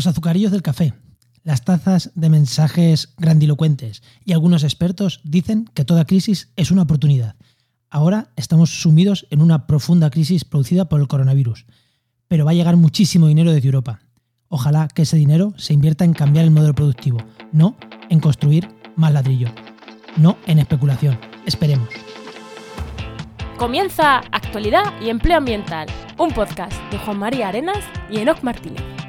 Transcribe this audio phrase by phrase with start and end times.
[0.00, 0.94] los azucarillos del café,
[1.42, 7.36] las tazas de mensajes grandilocuentes y algunos expertos dicen que toda crisis es una oportunidad.
[7.90, 11.66] Ahora estamos sumidos en una profunda crisis producida por el coronavirus,
[12.28, 14.00] pero va a llegar muchísimo dinero desde Europa.
[14.48, 17.18] Ojalá que ese dinero se invierta en cambiar el modelo productivo,
[17.52, 17.76] no
[18.08, 19.48] en construir más ladrillo,
[20.16, 21.18] no en especulación.
[21.44, 21.90] Esperemos.
[23.58, 28.99] Comienza Actualidad y Empleo Ambiental, un podcast de Juan María Arenas y Enoc Martínez.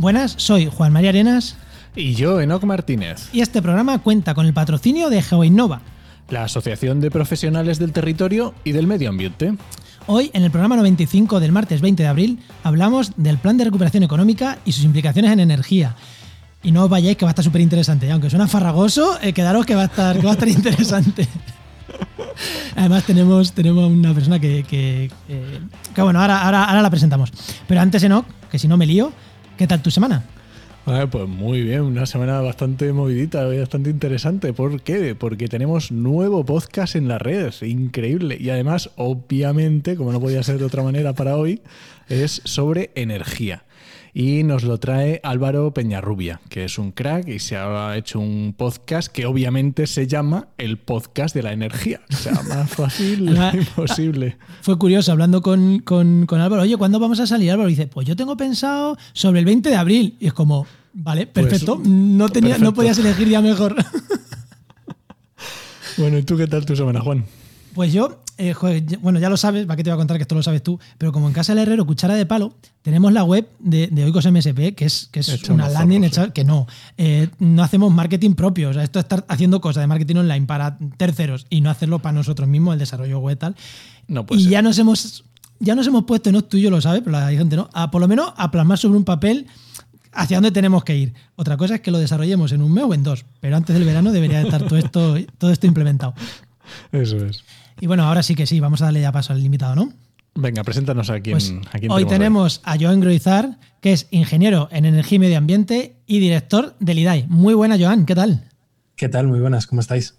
[0.00, 1.56] Buenas, soy Juan María Arenas.
[1.94, 3.28] Y yo, Enoc Martínez.
[3.34, 5.82] Y este programa cuenta con el patrocinio de GeoInnova,
[6.30, 9.58] la Asociación de Profesionales del Territorio y del Medio Ambiente.
[10.06, 14.02] Hoy, en el programa 95 del martes 20 de abril, hablamos del plan de recuperación
[14.02, 15.94] económica y sus implicaciones en energía.
[16.62, 18.10] Y no os vayáis que va a estar súper interesante.
[18.10, 21.28] Aunque suena farragoso, eh, quedaros que va a estar, que va a estar interesante.
[22.74, 25.60] Además tenemos, tenemos una persona que, que, eh,
[25.94, 27.30] que bueno, ahora, ahora, ahora la presentamos.
[27.68, 29.12] Pero antes, Enoch, que si no me lío,
[29.60, 30.24] ¿qué tal tu semana?
[31.10, 34.54] pues muy bien, una semana bastante movidita, bastante interesante.
[34.54, 35.14] ¿Por qué?
[35.14, 38.38] Porque tenemos nuevo podcast en las redes, increíble.
[38.40, 41.60] Y además, obviamente, como no podía ser de otra manera para hoy,
[42.08, 43.64] es sobre energía.
[44.12, 48.54] Y nos lo trae Álvaro Peñarrubia, que es un crack y se ha hecho un
[48.56, 52.00] podcast que obviamente se llama el podcast de la energía.
[52.12, 54.36] O sea, más fácil imposible.
[54.62, 57.52] Fue curioso hablando con, con, con Álvaro, oye, ¿cuándo vamos a salir?
[57.52, 60.16] Álvaro dice, pues yo tengo pensado sobre el 20 de abril.
[60.18, 61.80] Y es como, Vale, pues, perfecto.
[61.84, 63.76] no, tenía, no podías elegir ya mejor.
[65.96, 67.24] bueno, ¿y tú qué tal tu semana, Juan?
[67.74, 68.54] Pues yo, eh,
[69.00, 70.78] bueno, ya lo sabes, ¿para qué te voy a contar que esto lo sabes tú?
[70.98, 74.26] Pero como en Casa del Herrero, Cuchara de Palo, tenemos la web de, de Oikos
[74.30, 76.66] MSP, que es, que es una landing hecha, que no,
[76.96, 78.70] eh, no hacemos marketing propio.
[78.70, 82.00] O sea, esto es estar haciendo cosas de marketing online para terceros y no hacerlo
[82.00, 83.56] para nosotros mismos, el desarrollo web tal.
[84.08, 85.24] No y ya nos hemos
[85.60, 87.90] ya nos hemos puesto, no tú y yo lo sabes, pero la gente no, a,
[87.90, 89.46] por lo menos a plasmar sobre un papel
[90.12, 91.14] hacia dónde tenemos que ir.
[91.36, 93.84] Otra cosa es que lo desarrollemos en un mes o en dos, pero antes del
[93.84, 96.14] verano debería estar todo esto, todo esto implementado.
[96.92, 97.44] Eso es.
[97.80, 99.92] Y bueno, ahora sí que sí, vamos a darle ya paso al limitado, ¿no?
[100.34, 101.52] Venga, preséntanos a quién, pues
[101.88, 106.76] Hoy tenemos a Joan Groizar, que es ingeniero en energía y medio ambiente y director
[106.78, 107.26] del IDAI.
[107.28, 108.44] Muy buena, Joan, ¿qué tal?
[108.96, 109.26] ¿Qué tal?
[109.26, 110.14] Muy buenas, ¿cómo estáis?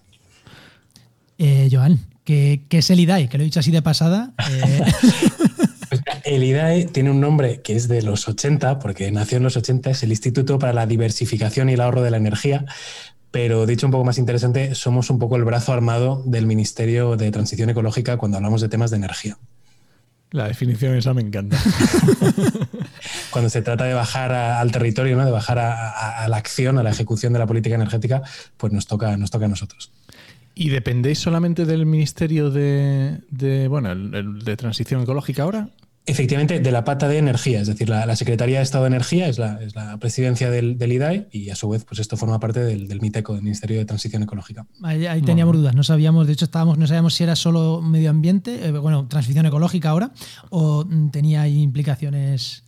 [1.38, 3.30] Eh, Joan, ¿qué, es el IDAI?
[3.30, 4.34] Que lo he dicho así de pasada.
[4.50, 4.82] Eh.
[6.24, 9.90] El IDAE tiene un nombre que es de los 80, porque nació en los 80,
[9.90, 12.66] es el Instituto para la Diversificación y el Ahorro de la Energía,
[13.31, 17.31] pero dicho un poco más interesante, somos un poco el brazo armado del Ministerio de
[17.31, 19.38] Transición Ecológica cuando hablamos de temas de energía.
[20.31, 21.58] La definición esa me encanta.
[23.31, 25.25] Cuando se trata de bajar al territorio, ¿no?
[25.25, 28.22] de bajar a, la acción, a la ejecución de la política energética,
[28.56, 29.92] pues nos toca, nos toca a nosotros.
[30.56, 33.19] ¿Y dependéis solamente del Ministerio de,
[33.69, 35.69] bueno, de Transición Ecológica ahora?
[36.07, 39.38] Efectivamente, de la pata de energía, es decir, la, Secretaría de Estado de Energía es
[39.38, 43.44] la, presidencia del, IDAE y a su vez, pues esto forma parte del, MITECO, del
[43.44, 44.66] Ministerio de Transición Ecológica.
[44.81, 48.66] Ahí, teníamos dudas, no sabíamos, de hecho estábamos, no sabíamos si era solo medio ambiente,
[48.66, 50.12] eh, bueno, transición ecológica ahora,
[50.50, 52.63] o tenía implicaciones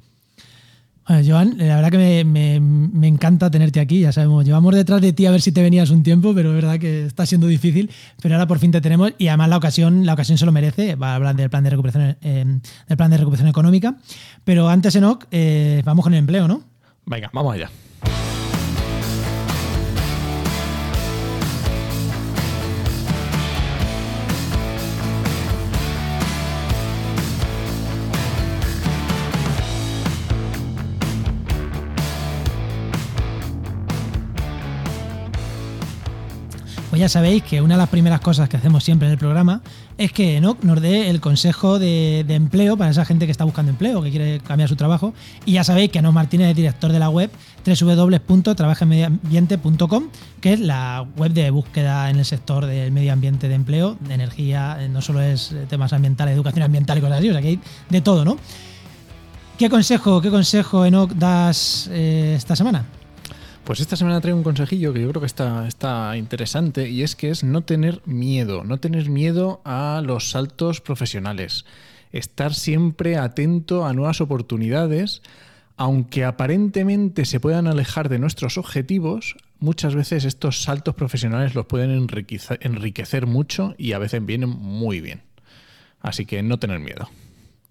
[1.05, 5.31] Joan, la verdad que me, encanta tenerte aquí, ya sabemos, llevamos detrás de ti a
[5.31, 7.91] ver si te venías un tiempo, pero es verdad que está siendo difícil,
[8.21, 10.95] pero ahora por fin te tenemos y además la ocasión, la ocasión se lo merece,
[10.95, 13.97] va a hablar del plan de recuperación, eh, del plan de recuperación económica,
[14.45, 16.63] pero antes, Enoch, eh, vamos con el empleo, ¿no?
[17.05, 17.69] Venga, vamos allá.
[36.93, 39.63] Pues ya sabéis que una de las primeras cosas que hacemos siempre en el programa
[39.97, 43.71] es que Enoch nos dé el consejo de, empleo para esa gente que está buscando
[43.71, 45.11] empleo, que quiere cambiar su trabajo.
[45.43, 47.31] Y ya sabéis que Enoch Martínez es director de la web
[47.65, 50.03] www.trabajemedioambiente.com,
[50.39, 54.13] que es la web de búsqueda en el sector del medio ambiente de empleo, de
[54.13, 57.59] energía, no solo es temas ambientales, educación ambiental y cosas así, o sea que hay
[57.89, 58.37] de todo, ¿no?
[59.57, 62.85] ¿Qué consejo, qué consejo Enoch das eh, esta semana?
[63.65, 67.15] Pues esta semana traigo un consejillo que yo creo que está, está interesante y es
[67.15, 71.63] que es no tener miedo, no tener miedo a los saltos profesionales,
[72.11, 75.21] estar siempre atento a nuevas oportunidades,
[75.77, 81.91] aunque aparentemente se puedan alejar de nuestros objetivos, muchas veces estos saltos profesionales los pueden
[81.91, 85.21] enriquecer, enriquecer mucho y a veces vienen muy bien.
[86.01, 87.09] Así que no tener miedo.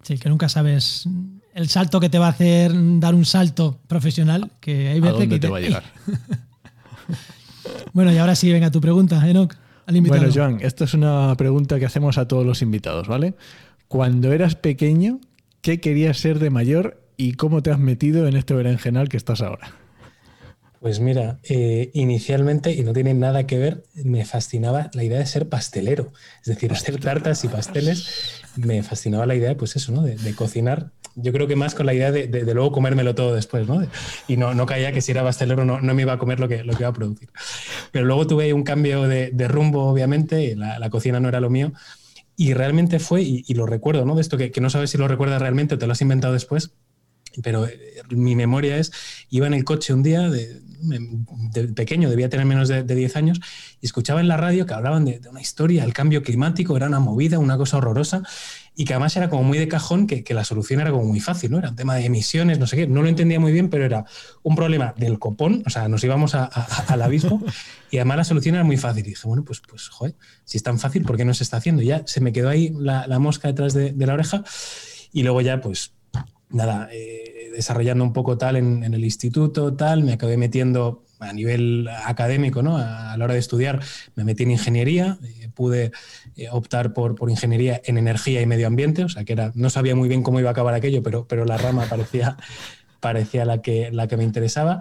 [0.01, 1.07] Sí, que nunca sabes
[1.55, 5.19] el salto que te va a hacer dar un salto profesional, que hay veces ¿A
[5.21, 5.85] dónde que te, va a llegar.
[7.93, 9.55] Bueno, y ahora sí, venga tu pregunta, Enoch.
[9.87, 13.35] Bueno, Joan, esto es una pregunta que hacemos a todos los invitados, ¿vale?
[13.89, 15.21] Cuando eras pequeño,
[15.61, 19.43] ¿qué querías ser de mayor y cómo te has metido en este berenjenal que estás
[19.43, 19.75] ahora?
[20.81, 25.27] Pues mira, eh, inicialmente, y no tiene nada que ver, me fascinaba la idea de
[25.27, 26.13] ser pastelero.
[26.41, 28.43] Es decir, hacer tartas y pasteles.
[28.57, 30.03] Me fascinaba la idea, pues eso, ¿no?
[30.03, 30.91] De, cocinar.
[31.15, 33.87] Yo creo que más con la idea de, luego comérmelo todo después, ¿no?
[34.29, 36.49] y no, no caía que si era pastelero no, no me iba a comer lo
[36.49, 37.29] que, lo que iba a producir.
[37.91, 41.73] Pero luego tuve un cambio de, rumbo, obviamente, la, la, cocina no era lo mío.
[42.37, 44.15] Y realmente fue, y, lo recuerdo, ¿no?
[44.15, 46.33] De esto que, que no sabes si lo recuerdas realmente o te lo has inventado
[46.33, 46.73] después,
[47.43, 47.79] pero eh,
[48.11, 48.93] mi memoria es,
[49.31, 50.61] iba en el coche un día, de,
[51.75, 53.41] pequeño, debía tener menos de, 10 años,
[53.81, 57.01] y escuchaba en la radio que hablaban de, una historia, el cambio climático, era una
[57.01, 58.23] movida, una cosa horrorosa,
[58.75, 61.51] y que además era como muy de cajón, que, la solución era como muy fácil,
[61.51, 61.59] ¿no?
[61.59, 64.07] Era un tema de emisiones, no sé qué, no lo entendía muy bien, pero era
[64.43, 67.43] un problema del copón, o sea, nos íbamos al abismo,
[67.91, 69.05] y además la solución era muy fácil.
[69.07, 70.15] Y dije, bueno, pues, pues, joder,
[70.45, 71.83] si es tan fácil, ¿por qué no se está haciendo?
[71.83, 74.43] Y ya se me quedó ahí la, mosca detrás de, la oreja,
[75.13, 75.93] y luego ya, pues,
[76.49, 81.89] nada, eh, desarrollando un poco tal en, el instituto, tal, me acabé metiendo a nivel
[82.05, 82.79] académico, ¿no?
[82.79, 83.81] A, la hora de estudiar,
[84.17, 85.93] me metí en ingeniería, eh, pude
[86.37, 89.71] eh, optar por, por, ingeniería en energía y medio ambiente, o sea que era, no
[89.71, 92.37] sabía muy bien cómo iba a acabar aquello, pero, pero la rama parecía,
[93.01, 94.81] parecía la, que, la que me interesaba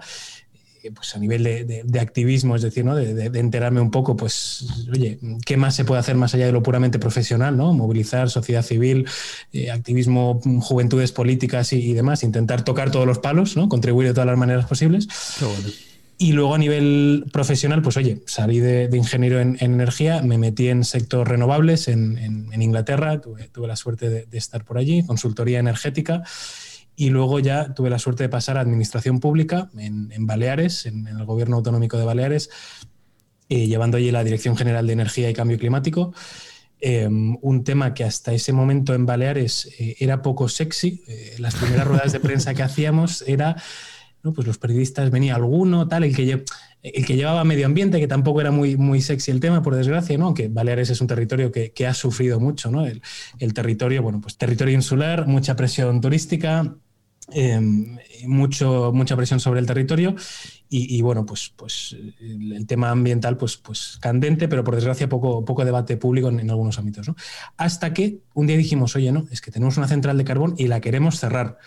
[0.90, 2.96] pues a nivel de, activismo, es decir, ¿no?
[2.96, 6.62] de, enterarme un poco, pues, oye, ¿qué más se puede hacer más allá de lo
[6.62, 7.56] puramente profesional?
[7.56, 7.72] ¿no?
[7.72, 9.06] Movilizar sociedad civil,
[9.52, 13.68] eh, activismo, juventudes políticas y, demás, intentar tocar todos los palos, ¿no?
[13.68, 15.06] contribuir de todas las maneras posibles.
[16.22, 20.84] Y luego a nivel profesional, pues oye, salí de, ingeniero en, energía, me metí en
[20.84, 26.22] sector renovables en, Inglaterra, tuve, tuve, la suerte de, estar por allí, consultoría energética
[26.94, 31.24] y luego ya tuve la suerte de pasar a administración pública en, Baleares, en, el
[31.24, 32.50] gobierno autonómico de Baleares,
[33.48, 36.14] eh, llevando allí la Dirección General de Energía y Cambio Climático.
[36.84, 41.02] Em, un tema que hasta ese momento en Baleares eh, era poco sexy.
[41.08, 43.56] Eh, las primeras ruedas de prensa que hacíamos era,
[44.22, 46.44] pues los periodistas venía alguno, tal, el que,
[46.82, 50.16] el que llevaba medio ambiente, que tampoco era muy, muy sexy el tema, por desgracia,
[50.16, 50.26] ¿no?
[50.26, 52.86] aunque Baleares es un territorio que, que ha sufrido mucho, ¿no?
[52.86, 53.02] el,
[53.40, 56.76] el, territorio, bueno, pues territorio insular, mucha presión turística,
[57.30, 60.14] Em, mucho, mucha presión sobre el territorio
[60.68, 65.66] y, bueno, pues, pues el, tema ambiental pues, pues candente, pero por desgracia poco, poco
[65.66, 67.06] debate público en, algunos ámbitos.
[67.08, 67.14] ¿no?
[67.58, 70.68] Hasta que un día dijimos, oye, no, es que tenemos una central de carbón y
[70.68, 71.58] la queremos cerrar.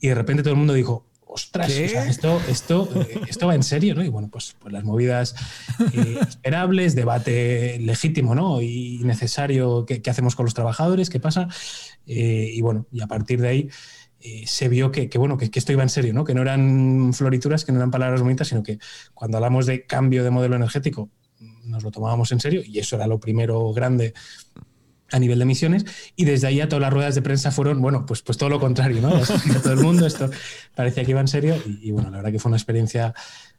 [0.00, 3.96] Y de repente todo el mundo dijo, ostras, esto, esto, eh, esto va en serio,
[3.96, 4.04] ¿no?
[4.04, 5.34] Y bueno, pues, pues las movidas
[5.92, 8.62] eh, esperables, debate legítimo, ¿no?
[8.62, 11.10] Y necesario, ¿qué, hacemos con los trabajadores?
[11.10, 11.48] ¿Qué pasa?
[12.06, 13.68] Eh, y bueno, y a partir de ahí
[14.20, 16.24] eh, se vio que, bueno, que, esto iba en serio, ¿no?
[16.24, 18.78] que no eran florituras, que no eran palabras bonitas, sino que
[19.12, 21.10] cuando hablamos de cambio de modelo energético
[21.64, 24.14] nos lo tomábamos en serio y eso era lo primero grande
[25.14, 28.04] a nivel de emisiones y desde ahí a todas las ruedas de prensa fueron, bueno,
[28.04, 29.12] pues, pues todo lo contrario, ¿no?
[29.62, 30.28] todo el mundo, esto
[30.74, 33.14] parecía que iba en serio y, y bueno, la verdad que fue una experiencia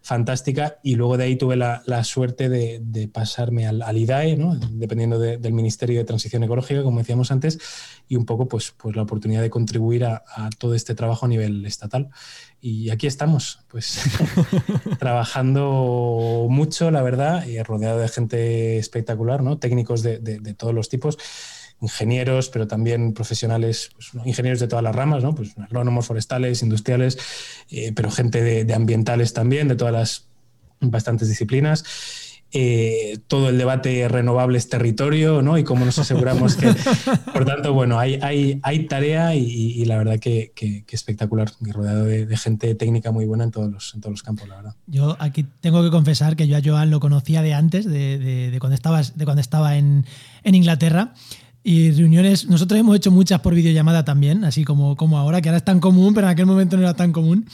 [0.06, 4.38] fantástica y luego de ahí tuve la, suerte de, pasarme al, IDAE,
[4.69, 7.58] dependiendo del Ministerio de Transición Ecológica, como decíamos antes,
[8.08, 10.22] y un poco pues, pues la oportunidad de contribuir a,
[10.60, 12.12] todo este trabajo a nivel estatal.
[12.62, 14.00] Y aquí estamos, pues
[15.00, 19.58] trabajando mucho, la verdad, y rodeado de gente espectacular, ¿no?
[19.58, 21.18] técnicos de, de todos los tipos
[21.82, 25.36] ingenieros, pero también profesionales, pues, ingenieros de todas las ramas, ¿no?
[25.36, 27.17] pues, agrónomos forestales, industriales,
[27.70, 30.27] eh, pero gente de, ambientales también, de todas las
[30.79, 31.84] bastantes disciplinas.
[32.58, 35.58] Eh, todo el debate renovables territorio, ¿no?
[35.58, 36.67] Y cómo nos aseguramos que,
[37.34, 42.05] por tanto, bueno, hay, hay, hay tarea y, la verdad que, que, espectacular, y rodeado
[42.05, 44.75] de, gente técnica muy buena en todos, los, en todos los campos, la verdad.
[44.88, 48.60] Yo aquí tengo que confesar que yo a Joan lo conocía de antes, de, de
[48.60, 50.05] cuando, estabas, de cuando estaba en,
[50.44, 51.13] en Inglaterra.
[51.67, 55.57] Y reuniones, nosotros hemos hecho muchas por videollamada también, así como, como ahora, que ahora
[55.57, 57.48] es tan común, pero en aquel momento no era tan común.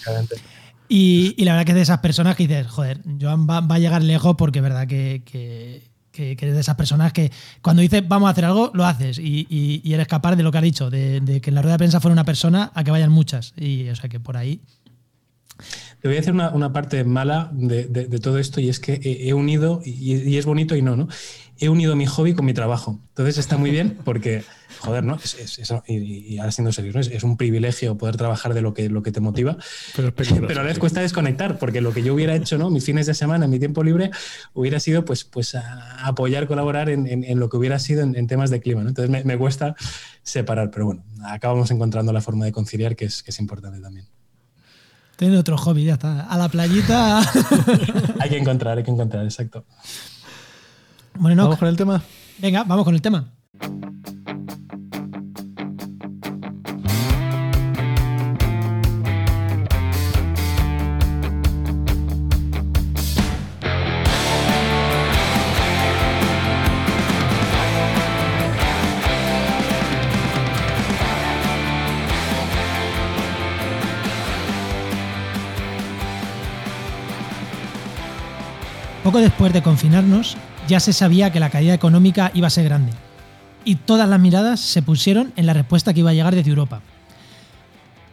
[0.90, 3.76] Y, y, la verdad que es de esas personas que dices, joder, Joan va, va
[3.76, 7.82] a llegar lejos porque es verdad que, que, que, eres de esas personas que cuando
[7.82, 9.18] dices vamos a hacer algo, lo haces.
[9.18, 11.76] Y, y, eres capaz de lo que ha dicho, de, de, que en la rueda
[11.76, 13.54] de prensa fuera una persona a que vayan muchas.
[13.56, 14.60] Y o sea que por ahí.
[16.02, 19.00] Te voy a decir una, una parte mala de, de, todo esto y es que
[19.04, 21.08] he, unido, y, y, es bonito y no, ¿no?
[21.62, 23.00] He unido mi hobby con mi trabajo.
[23.10, 24.44] Entonces está muy bien porque,
[24.80, 25.20] joder, ¿no?
[25.88, 29.20] y, ahora siendo serio, es, un privilegio poder trabajar de lo que, lo que te
[29.20, 29.58] motiva.
[29.96, 32.72] Pero, pero a la vez cuesta desconectar, porque lo que yo hubiera hecho, ¿no?
[32.72, 34.10] Mis fines de semana, mi tiempo libre,
[34.54, 35.56] hubiera sido pues, pues
[36.04, 38.82] apoyar, colaborar en, lo que hubiera sido en, temas de clima.
[38.82, 39.76] Entonces me, cuesta
[40.24, 44.08] separar, pero bueno, acabamos encontrando la forma de conciliar que es, que es importante también.
[45.16, 46.22] Tiene otro hobby, ya está.
[46.22, 47.20] A la playita.
[48.20, 49.66] hay que encontrar, hay que encontrar, exacto.
[51.16, 52.02] Bueno, ¿Vamos con el tema?
[52.40, 53.32] Venga, vamos con el tema.
[79.04, 80.38] Poco después de confinarnos,
[80.68, 82.94] ya se sabía que la caída económica iba a ser grande.
[83.64, 86.82] Y todas las miradas se pusieron en la respuesta que iba a llegar desde Europa.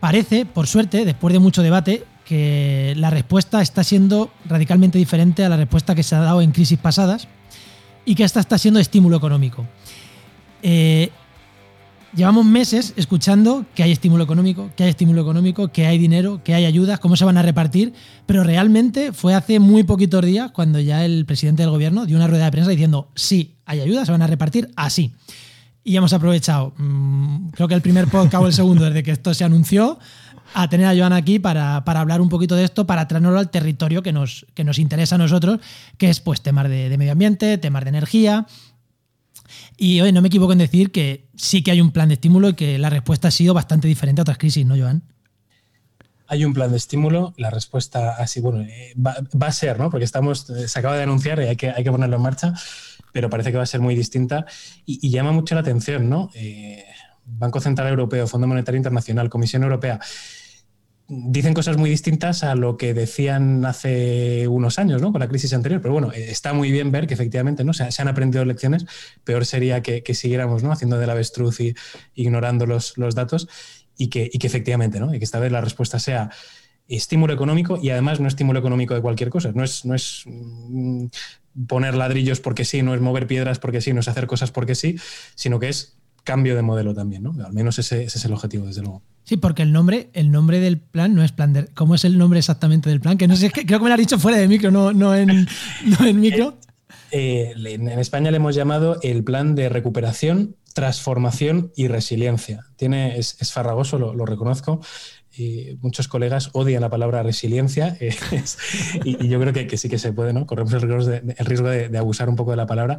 [0.00, 5.48] Parece, por suerte, después de mucho debate, que la respuesta está siendo radicalmente diferente a
[5.48, 7.26] la respuesta que se ha dado en crisis pasadas
[8.04, 9.66] y que esta está siendo estímulo económico.
[10.62, 11.10] Eh,
[12.14, 16.54] Llevamos meses escuchando que hay estímulo económico, que hay estímulo económico, que hay dinero, que
[16.54, 17.92] hay ayudas, cómo se van a repartir,
[18.24, 22.26] pero realmente fue hace muy poquitos días cuando ya el presidente del gobierno dio una
[22.26, 25.12] rueda de prensa diciendo, sí, hay ayudas, se van a repartir así.
[25.84, 29.34] Y hemos aprovechado, mm, creo que el primer podcast o el segundo desde que esto
[29.34, 29.98] se anunció,
[30.54, 34.02] a tener a Joan aquí para, hablar un poquito de esto, para traernoslo al territorio
[34.02, 35.60] que nos, que nos interesa a nosotros,
[35.98, 38.46] que es pues temas de medio ambiente, temas de energía,
[39.78, 42.49] y hoy no me equivoco en decir que sí que hay un plan de estímulo
[42.49, 45.04] y que la respuesta ha sido bastante diferente a otras crisis, ¿no, Joan?
[46.26, 49.88] Hay un plan de estímulo, la respuesta así, bueno, eh, va, a ser, ¿no?
[49.88, 52.52] Porque estamos, eh, se acaba de anunciar y hay que, hay que ponerlo en marcha,
[53.12, 54.44] pero parece que va a ser muy distinta
[54.85, 56.28] y, llama mucho la atención, ¿no?
[56.35, 56.85] Eh,
[57.25, 60.00] Banco Central Europeo, Fondo Monetario Internacional, Comisión Europea
[61.08, 65.10] dicen cosas muy distintas a lo que decían hace unos años, ¿no?
[65.10, 65.80] Con la crisis anterior.
[65.80, 67.72] Pero bueno, está muy bien ver que efectivamente ¿no?
[67.72, 68.84] se, han aprendido lecciones.
[69.24, 70.70] Peor sería que, siguiéramos ¿no?
[70.70, 71.74] haciendo del avestruz y
[72.14, 73.48] ignorando los, datos
[73.96, 75.14] y que, y que efectivamente, ¿no?
[75.14, 76.30] Y que esta vez la respuesta sea
[76.88, 79.52] estímulo económico y además no estímulo económico de cualquier cosa.
[79.54, 81.06] No es, no es mm,
[81.66, 84.74] poner ladrillos porque sí, no es mover piedras porque sí, no es hacer cosas porque
[84.74, 84.96] sí,
[85.34, 87.34] sino que es cambio de modelo también, ¿no?
[87.42, 89.02] Al menos ese, es el objetivo, desde luego.
[89.28, 91.66] Sí, porque el nombre, el nombre del plan no es plan de.
[91.75, 93.18] ¿Cómo es el nombre exactamente del plan?
[93.18, 95.47] Que no sé, creo que me lo has dicho fuera de micro, no, no, en,
[96.14, 96.56] micro.
[97.11, 102.64] Eh, eh, en España le hemos llamado el plan de recuperación, transformación y resiliencia.
[102.76, 104.80] Tiene, es, farragoso, lo, reconozco.
[105.37, 108.16] Y muchos colegas odian la palabra resiliencia eh,
[109.04, 110.47] y, yo creo que, sí que se puede, ¿no?
[110.47, 112.99] Corremos el riesgo, de, el riesgo de, abusar un poco de la palabra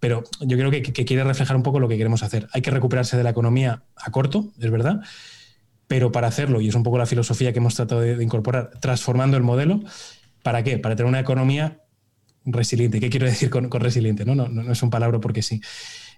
[0.00, 2.48] pero yo creo que, quiere reflejar un poco lo que queremos hacer.
[2.54, 5.02] Hay que recuperarse de la economía a corto, es verdad,
[5.90, 9.36] pero para hacerlo, y es un poco la filosofía que hemos tratado de, incorporar, transformando
[9.36, 9.80] el modelo,
[10.44, 10.78] ¿para qué?
[10.78, 11.82] Para tener una economía
[12.44, 13.00] resiliente.
[13.00, 14.24] ¿Qué quiero decir con, resiliente?
[14.24, 14.36] ¿no?
[14.36, 15.60] No, no, es un palabra porque sí.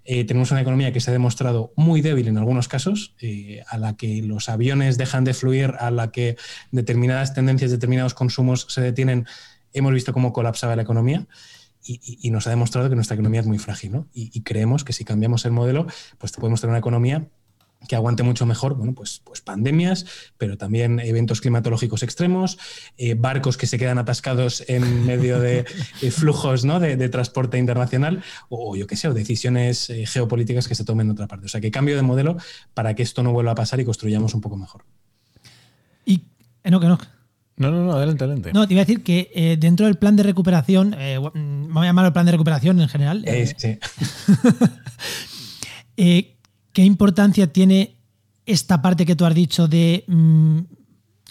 [0.04, 3.78] Eh, tenemos una economía que se ha demostrado muy débil en algunos casos, eh, a
[3.78, 6.36] la que los aviones dejan de fluir, a la que
[6.70, 9.26] determinadas tendencias, determinados consumos se detienen.
[9.72, 11.26] Hemos visto cómo colapsaba la economía
[11.82, 14.06] y, nos ha demostrado que nuestra economía es muy frágil, ¿no?
[14.12, 15.86] Y, creemos que si cambiamos el modelo,
[16.18, 17.26] pues podemos tener una economía
[17.88, 20.06] que aguante mucho mejor, bueno, pues, pues pandemias,
[20.38, 22.58] pero también eventos climatológicos extremos,
[22.96, 25.64] eh, barcos que se quedan atascados en medio de,
[26.10, 26.80] flujos ¿no?
[26.80, 31.12] de, transporte internacional, o, yo qué sé, o decisiones eh, geopolíticas que se tomen en
[31.12, 31.46] otra parte.
[31.46, 32.36] O sea, que cambio de modelo
[32.74, 34.84] para que esto no vuelva a pasar y construyamos un poco mejor.
[36.04, 36.24] Y,
[36.64, 36.98] no, que no.
[37.56, 38.52] No, no, adelante, adelante.
[38.52, 41.72] No, te iba a decir que eh, dentro del plan de recuperación, eh, mm, me
[41.72, 43.22] voy a llamar el plan de recuperación en general.
[43.26, 43.78] Eh, sí.
[46.72, 47.96] ¿Qué importancia tiene
[48.46, 50.58] esta parte que tú has dicho de mm,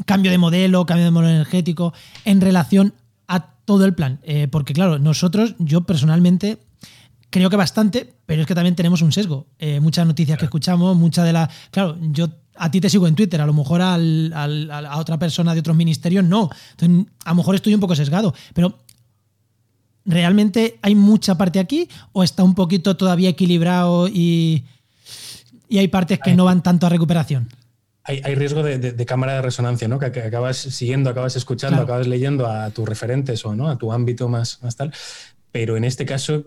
[0.05, 1.93] cambio de modelo, cambio de modelo energético
[2.25, 2.93] en relación
[3.27, 4.19] a todo el plan?
[4.51, 6.59] porque claro, nosotros, yo personalmente
[7.29, 9.47] creo que bastante, pero es que también tenemos un sesgo.
[9.81, 11.49] muchas noticias que escuchamos, muchas de las...
[11.71, 15.61] Claro, yo a ti te sigo en Twitter, a lo mejor a otra persona de
[15.61, 16.49] otros ministerios no.
[16.71, 18.79] Entonces, a lo mejor estoy un poco sesgado, pero
[20.05, 24.65] ¿realmente hay mucha parte aquí o está un poquito todavía equilibrado y,
[25.79, 27.49] hay partes que no van tanto a recuperación?
[28.03, 29.99] Hay, riesgo de, cámara de resonancia, ¿no?
[29.99, 33.69] Que, acabas siguiendo, acabas escuchando, acabas leyendo a tus referentes o ¿no?
[33.69, 34.91] a tu ámbito más, más tal.
[35.51, 36.43] Pero en este caso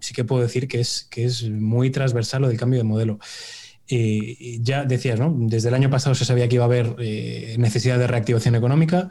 [0.00, 3.18] sí que puedo decir que es, que es muy transversal lo del cambio de modelo.
[3.88, 5.32] Eh, ya decías, ¿no?
[5.38, 9.08] Desde el año pasado se sabía que iba a haber eh, necesidad de reactivación económica.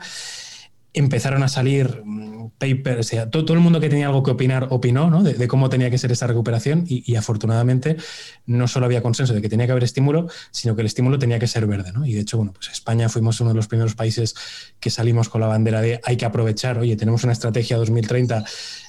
[0.95, 4.67] Empezaron a salir mm, papers, o sea, todo, el mundo que tenía algo que opinar
[4.71, 5.23] opinó ¿no?
[5.23, 7.97] de, cómo tenía que ser esa recuperación y, afortunadamente
[8.45, 11.39] no solo había consenso de que tenía que haber estímulo, sino que el estímulo tenía
[11.39, 11.91] que ser verde.
[12.05, 14.35] Y de hecho, bueno, pues España fuimos uno de los primeros países
[14.79, 18.45] que salimos con la bandera de hay que aprovechar, oye, tenemos una estrategia 2030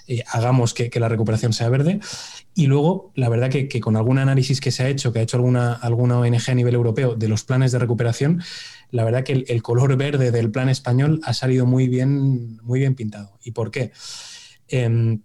[0.08, 2.00] eh, hagamos que, la recuperación sea verde.
[2.54, 5.36] Y luego, la verdad que, con algún análisis que se ha hecho, que ha hecho
[5.36, 8.42] alguna, alguna ONG a nivel europeo de los planes de recuperación,
[8.90, 12.95] la verdad que el, color verde del plan español ha salido muy bien, muy bien
[12.95, 13.38] pintado.
[13.43, 13.93] ¿Y por qué?
[14.69, 15.21] Em,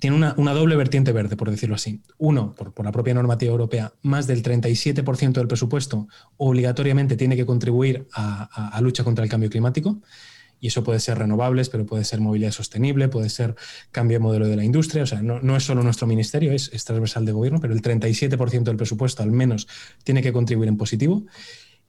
[0.00, 2.00] tiene una, doble vertiente verde, por decirlo así.
[2.18, 8.06] Uno, por, la propia normativa europea, más del 37% del presupuesto obligatoriamente tiene que contribuir
[8.14, 10.00] a, lucha contra el cambio climático.
[10.62, 13.54] Y eso puede ser renovables, pero puede ser movilidad sostenible, puede ser
[13.92, 15.04] cambio de modelo de la industria.
[15.04, 18.64] O sea, no, es solo nuestro ministerio, es, es transversal de gobierno, pero el 37%
[18.64, 19.68] del presupuesto al menos
[20.04, 21.24] tiene que contribuir en positivo.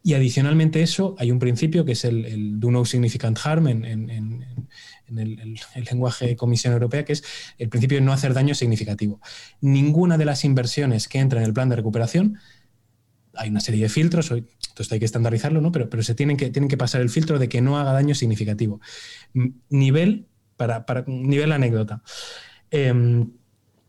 [0.04, 3.86] Y adicionalmente a eso, hay un principio que es el, do no significant harm en,
[3.86, 7.24] el, lenguaje de Comisión Europea, que es
[7.58, 9.22] el principio de no hacer daño significativo.
[9.60, 12.40] Ninguna de las inversiones que entran en el plan de recuperación,
[13.36, 15.72] hay una serie de filtros, entonces hay que estandarizarlo, ¿no?
[15.72, 18.16] pero, pero se tienen que, tienen que pasar el filtro de que no haga daño
[18.16, 18.82] significativo.
[19.70, 20.28] Nivel,
[20.58, 22.02] para, para nivel anécdota.
[22.72, 23.32] Em,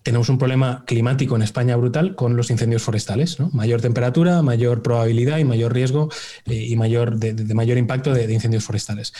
[0.02, 3.38] tenemos un problema climático en España brutal con los incendios forestales.
[3.52, 6.10] Mayor temperatura, mayor probabilidad y mayor riesgo
[6.46, 9.12] eh, y mayor, de, mayor impacto de, incendios forestales.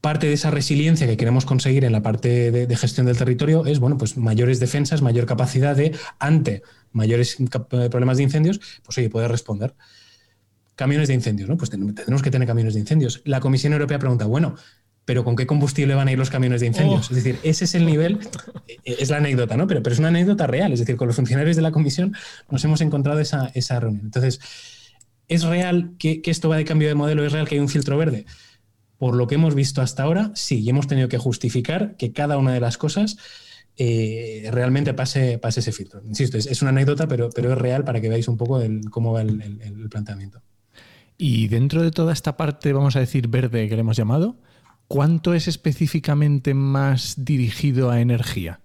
[0.00, 3.80] Parte de esa resiliencia que queremos conseguir en la parte de, gestión del territorio es
[3.80, 6.62] bueno, pues mayores defensas, mayor capacidad de, ante
[6.92, 7.36] mayores
[7.90, 9.74] problemas de incendios, pues oye, poder responder.
[10.76, 11.56] Camiones de incendios, ¿no?
[11.56, 13.20] Pues tenemos que tener camiones de incendios.
[13.24, 14.54] La Comisión Europea pregunta, bueno,
[15.08, 17.08] pero ¿con qué combustible van a ir los camiones de incendios?
[17.08, 17.14] Oh.
[17.14, 18.18] Es decir, ese es el nivel,
[18.68, 19.66] eh, es la anécdota, ¿no?
[19.66, 22.14] Pero, pero es una anécdota real, es decir, con los funcionarios de la comisión
[22.50, 24.04] nos hemos encontrado esa, esa reunión.
[24.04, 24.38] Entonces,
[25.26, 27.24] ¿es real que, esto va de cambio de modelo?
[27.24, 28.26] ¿Es real que hay un filtro verde?
[28.98, 32.36] Por lo que hemos visto hasta ahora, sí, y hemos tenido que justificar que cada
[32.36, 33.16] una de las cosas
[33.78, 36.02] eh, realmente pase, pase ese filtro.
[36.06, 38.60] Insisto, es, una anécdota, pero, pero es real para que veáis un poco
[38.90, 40.42] cómo va el, el planteamiento.
[41.16, 44.36] Y dentro de toda esta parte, vamos a decir, verde que le hemos llamado,
[44.88, 48.60] ¿Cuánto es específicamente más dirigido a energía?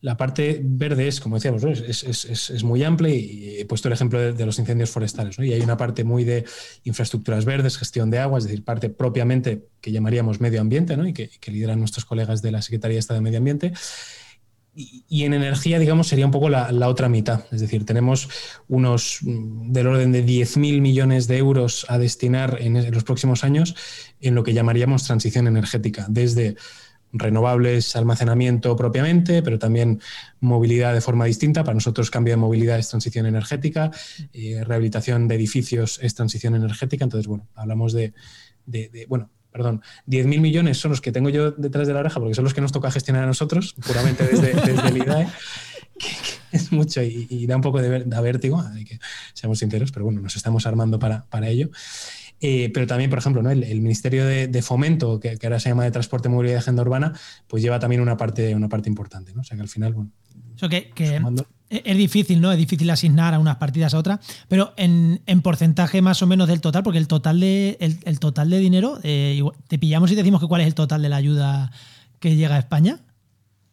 [0.00, 4.46] La parte verde es, como decíamos, es, muy amplia y he puesto el ejemplo de,
[4.46, 5.38] los incendios forestales.
[5.38, 6.44] Y hay una parte muy de
[6.84, 11.28] infraestructuras verdes, gestión de agua, es decir, parte propiamente que llamaríamos medio ambiente y que,
[11.28, 13.72] que lideran nuestros colegas de la Secretaría de Estado de Medio Ambiente
[14.76, 17.44] y, en energía, digamos, sería un poco la, otra mitad.
[17.52, 18.28] Es decir, tenemos
[18.68, 23.76] unos mm, del orden de 10.000 millones de euros a destinar en, los próximos años
[24.20, 26.56] en lo que llamaríamos transición energética, desde
[27.12, 30.00] renovables, almacenamiento propiamente, pero también
[30.40, 31.62] movilidad de forma distinta.
[31.62, 33.92] Para nosotros cambio de movilidad es transición energética,
[34.32, 37.04] eh, rehabilitación de edificios es transición energética.
[37.04, 38.12] Entonces, bueno, hablamos de,
[38.66, 42.34] de bueno, perdón, 10.000 millones son los que tengo yo detrás de la oreja, porque
[42.34, 44.50] son los que nos toca gestionar a nosotros, puramente desde,
[44.88, 45.28] el IDAE,
[45.96, 46.08] que,
[46.50, 48.98] es mucho y, da un poco de, vértigo, hay que
[49.32, 51.70] seamos sinceros, pero bueno, nos estamos armando para, ello.
[52.40, 53.52] Eh, pero también, por ejemplo, ¿no?
[53.52, 57.12] el, Ministerio de, Fomento, que, ahora se llama de Transporte, Movilidad y Agenda Urbana,
[57.46, 59.34] pues lleva también una parte, una parte importante.
[59.34, 59.42] ¿no?
[59.42, 60.10] O sea que al final, bueno.
[60.56, 60.92] Eso que,
[61.70, 62.52] e-, es difícil, ¿no?
[62.52, 66.60] Es difícil asignar a unas partidas a otras, pero en, porcentaje más o menos del
[66.60, 70.46] total, porque el total de, el, total de dinero, eh, te pillamos y decimos que
[70.46, 71.72] cuál es el total de la ayuda
[72.20, 73.00] que llega a España.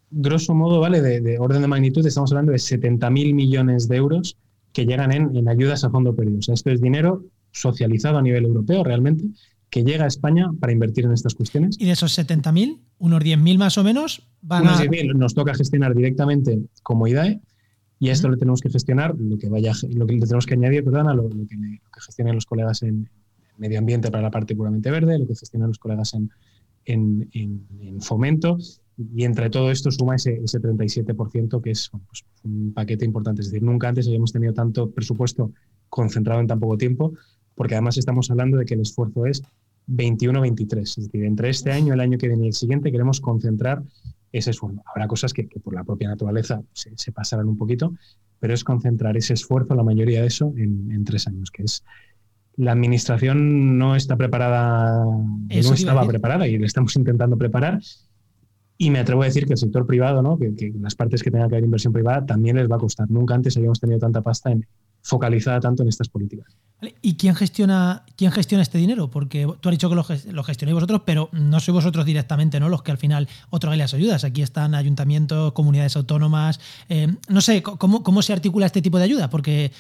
[0.10, 1.02] Grosso modo, ¿vale?
[1.02, 4.36] De, orden de magnitud, estamos hablando de 70.000 millones de euros
[4.74, 6.40] que llegan en, ayudas a fondo perdido.
[6.40, 9.26] O sea, esto es dinero socializado a nivel europeo realmente,
[9.72, 11.78] que llega a España para invertir en estas cuestiones.
[11.80, 14.84] Y de esos 70.000, unos 10.000 más o menos van unos a...
[14.84, 17.42] 10.000 nos toca gestionar directamente como IDAE
[18.02, 20.56] y a esto le tenemos que gestionar lo que vaya, lo que le tenemos que
[20.56, 23.08] añadir, perdón, a lo, que, gestionen los colegas en
[23.58, 26.32] medio ambiente para la parte puramente verde, lo que gestionan los colegas en,
[26.86, 28.58] en, fomento.
[28.98, 33.42] Y entre todo esto suma ese, ese 37% que es pues un paquete importante.
[33.42, 35.52] Es decir, nunca antes habíamos tenido tanto presupuesto
[35.88, 37.14] concentrado en tan poco tiempo,
[37.54, 39.44] porque además estamos hablando de que el esfuerzo es
[39.88, 40.82] 21-23.
[40.82, 43.84] Es decir, entre este año, el año que viene y el siguiente, queremos concentrar
[44.32, 44.82] ese esfuerzo.
[44.86, 47.94] Habrá cosas que, por la propia naturaleza se, pasarán un poquito,
[48.40, 51.84] pero es concentrar ese esfuerzo, la mayoría de eso, en, tres años, que es
[52.58, 57.80] la administración no está preparada, no estaba preparada y le estamos intentando preparar.
[58.78, 60.38] Y me atrevo a decir que el sector privado, ¿no?
[60.40, 63.10] que, que, las partes que tengan que haber inversión privada, también les va a costar.
[63.10, 64.66] Nunca antes habíamos tenido tanta pasta en,
[65.02, 66.58] focalizada tanto en estas políticas.
[67.02, 69.10] ¿Y quién gestiona, quién gestiona este dinero?
[69.10, 72.70] Porque tú has dicho que lo, gestionáis vosotros, pero no sois vosotros directamente ¿no?
[72.70, 74.24] los que al final otorgáis las ayudas.
[74.24, 76.60] Aquí están ayuntamientos, comunidades autónomas.
[76.90, 79.30] Eh, no sé, ¿cómo, ¿cómo se articula este tipo de ayuda?
[79.30, 79.72] Porque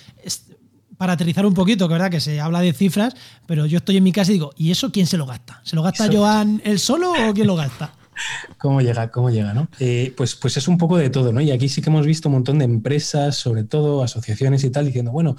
[0.97, 3.15] para aterrizar un poquito, que verdad que se habla de cifras,
[3.47, 5.59] pero yo estoy en mi casa y digo, ¿y eso quién se lo gasta?
[5.63, 7.95] ¿Se lo gasta Joan él solo o quién lo gasta?
[8.59, 9.09] ¿Cómo llega?
[9.09, 9.55] ¿Cómo llega?
[9.55, 9.67] ¿no?
[9.79, 11.41] Eh, pues, pues es un poco de todo, ¿no?
[11.41, 14.85] Y aquí sí que hemos visto un montón de empresas, sobre todo asociaciones y tal,
[14.85, 15.35] diciendo, bueno,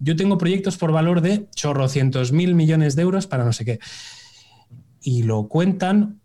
[0.00, 3.80] yo tengo proyectos por valor de chorrocientos mil millones de euros para no sé qué.
[5.00, 6.20] Y lo cuentan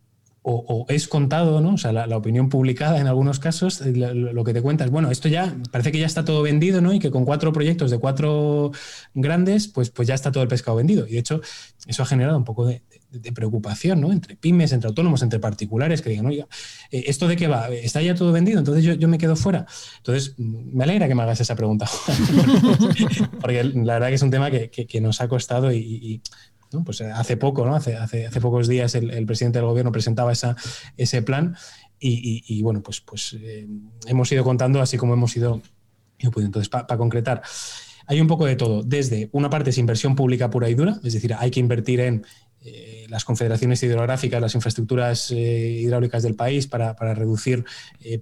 [0.45, 1.75] o, es contado, ¿no?
[1.75, 5.29] O sea, la, opinión publicada en algunos casos, eh, lo, que te cuentas, bueno, esto
[5.29, 6.91] ya parece que ya está todo vendido, ¿no?
[6.91, 8.71] Y que con cuatro proyectos de cuatro
[9.13, 11.07] grandes, pues, pues ya está todo el pescado vendido.
[11.07, 11.39] Y de hecho,
[11.88, 12.81] eso ha generado un poco de,
[13.34, 14.12] preocupación, ¿no?
[14.12, 16.47] Entre pymes, entre autónomos, entre particulares, que digan, oiga,
[16.91, 17.69] eh, ¿esto de qué va?
[17.69, 18.60] ¿Está ya todo vendido?
[18.60, 19.65] Entonces yo, me quedo fuera.
[19.97, 21.89] Entonces, me alegra que me hagas esa pregunta,
[23.41, 26.21] porque la verdad que es un tema que, nos ha costado y
[26.82, 27.76] pues eh, hace poco, ¿no?
[27.76, 30.56] Hace, hace, hace pocos días el, presidente del gobierno presentaba esa,
[30.97, 31.56] ese plan
[31.99, 33.65] y, bueno, pues, pues eh,
[34.08, 35.62] hemos ido contando así como hemos ido.
[36.19, 37.41] Entonces, para concretar,
[38.08, 38.84] hay un poco de todo.
[38.84, 42.26] Desde una parte es inversión pública pura y dura, es decir, hay que invertir en
[42.63, 47.65] eh, las confederaciones hidrográficas, las infraestructuras hidráulicas del país para, reducir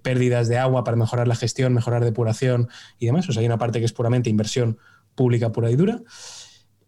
[0.01, 3.27] pérdidas de agua, para mejorar la gestión, mejorar depuración y demás.
[3.29, 4.77] O sea, hay una parte que es puramente inversión
[5.15, 6.01] pública pura y dura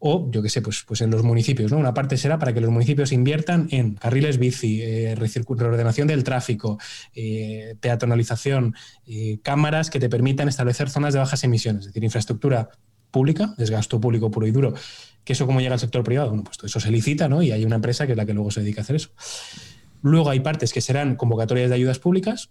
[0.06, 1.72] o yo qué sé, pues, pues en los municipios.
[1.72, 1.78] ¿no?
[1.78, 6.78] Una parte será para que los municipios inviertan en carriles bici, eh, reordenación del tráfico,
[7.16, 8.76] eh, peatonalización,
[9.08, 12.70] eh, cámaras que te permitan establecer zonas de bajas emisiones, es decir, infraestructura
[13.12, 14.74] pública, es gasto público puro y duro.
[15.24, 16.30] ¿Que eso cómo llega al sector privado?
[16.30, 17.42] Bueno, pues todo eso se licita ¿no?
[17.42, 19.10] y hay una empresa que es la que luego se dedica a hacer eso.
[20.02, 22.50] Luego hay partes que serán convocatorias de ayudas públicas,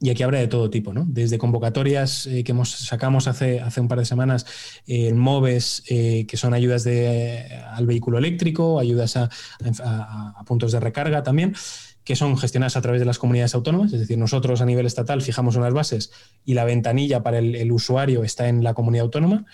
[0.00, 1.06] y aquí habrá de todo tipo, ¿no?
[1.08, 4.44] Desde convocatorias eh, que hemos, sacamos hace, hace un par de semanas
[4.86, 9.30] en eh, MOVES, eh, que son ayudas de, al vehículo eléctrico, ayudas a,
[10.44, 11.54] puntos de recarga también,
[12.04, 15.22] que son gestionadas a través de las comunidades autónomas, es decir, nosotros a nivel estatal
[15.22, 16.10] fijamos unas bases
[16.44, 19.46] y la ventanilla para el usuario está en la comunidad autónoma.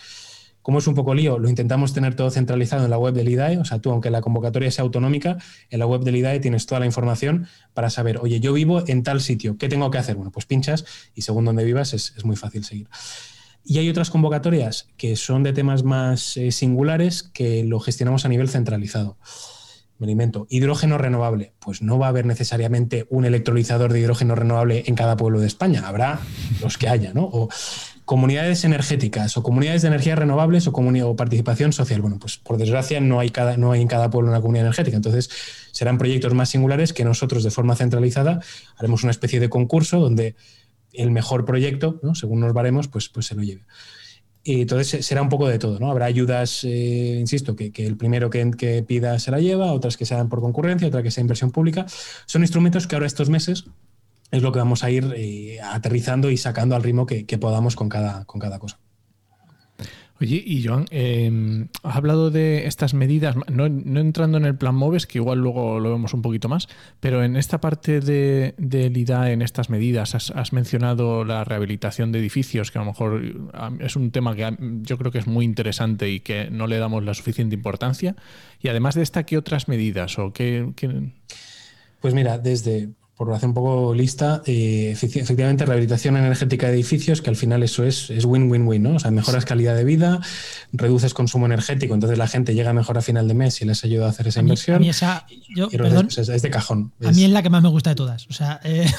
[0.63, 3.59] Como es un poco lío, lo intentamos tener todo centralizado en la web del IDAE.
[3.59, 5.39] O sea, tú, aunque la convocatoria sea autonómica,
[5.71, 9.03] en la web del IDAE tienes toda la información para saber, oye, yo vivo en
[9.03, 10.17] tal sitio, ¿qué tengo que hacer?
[10.17, 12.89] Bueno, pues pinchas y según donde vivas es, muy fácil seguir.
[13.65, 18.29] Y hay otras convocatorias que son de temas más eh, singulares que lo gestionamos a
[18.29, 19.17] nivel centralizado.
[19.99, 20.47] Me alimento.
[20.49, 21.53] Hidrógeno renovable.
[21.59, 25.47] Pues no va a haber necesariamente un electrolizador de hidrógeno renovable en cada pueblo de
[25.47, 25.87] España.
[25.87, 26.21] Habrá
[26.63, 27.49] los que haya, ¿no?
[28.11, 32.03] Comunidades energéticas o comunidades de energías renovables o, o, participación social.
[32.03, 34.97] Bueno, pues por desgracia no hay, cada, no hay en cada pueblo una comunidad energética.
[34.97, 35.31] Entonces
[35.71, 38.41] serán proyectos más singulares que nosotros de forma centralizada
[38.77, 40.35] haremos una especie de concurso donde
[40.93, 43.63] el mejor proyecto, según nos varemos, pues, pues se lo lleve.
[44.43, 45.89] Y entonces será un poco de todo, ¿no?
[45.89, 50.05] Habrá ayudas, eh, insisto, que, el primero que, que, pida se la lleva, otras que
[50.05, 51.87] sean por concurrencia, otra que sea inversión pública.
[52.27, 53.67] Son instrumentos que ahora estos meses
[54.31, 57.89] es lo que vamos a ir eh, aterrizando y sacando al ritmo que, podamos con
[57.89, 58.79] cada, con cada cosa.
[60.23, 65.07] Oye, y Joan, em, has hablado de estas medidas, no, entrando en el plan MOVES,
[65.07, 66.69] que igual luego lo vemos un poquito más,
[67.01, 72.19] pero en esta parte del de IDA, en estas medidas, has, mencionado la rehabilitación de
[72.19, 73.23] edificios, que a lo mejor
[73.81, 77.03] es un tema que yo creo que es muy interesante y que no le damos
[77.03, 78.15] la suficiente importancia.
[78.61, 80.71] Y además de esta, ¿qué otras medidas o qué...
[82.01, 87.29] Pues mira, desde por hacer un poco lista, eh, efectivamente rehabilitación energética de edificios, que
[87.29, 88.95] al final eso es win-win-win, ¿no?
[88.95, 90.21] O sea, mejoras calidad de vida,
[90.73, 94.07] reduces consumo energético, entonces la gente llega mejor a final de mes y les ayuda
[94.07, 94.77] a hacer esa inversión.
[94.77, 95.27] A mí esa,
[95.71, 96.95] perdón, es, de cajón.
[97.05, 98.27] A mí es la que más me gusta de todas.
[98.31, 98.91] O sea, eh,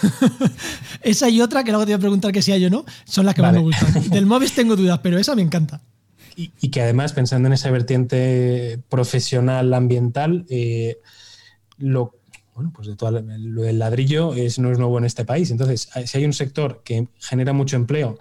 [1.01, 3.25] esa y otra, que luego te voy a preguntar que si hay o no, son
[3.25, 3.91] las que más me gustan.
[4.11, 5.81] Del móvil tengo dudas, pero esa me encanta.
[6.35, 10.99] Y, que además, pensando en esa vertiente profesional ambiental, eh,
[11.79, 12.20] lo
[12.61, 15.49] bueno, pues de todo lo del ladrillo es, no es nuevo en este país.
[15.49, 18.19] Entonces, si hay un sector que genera mucho empleo,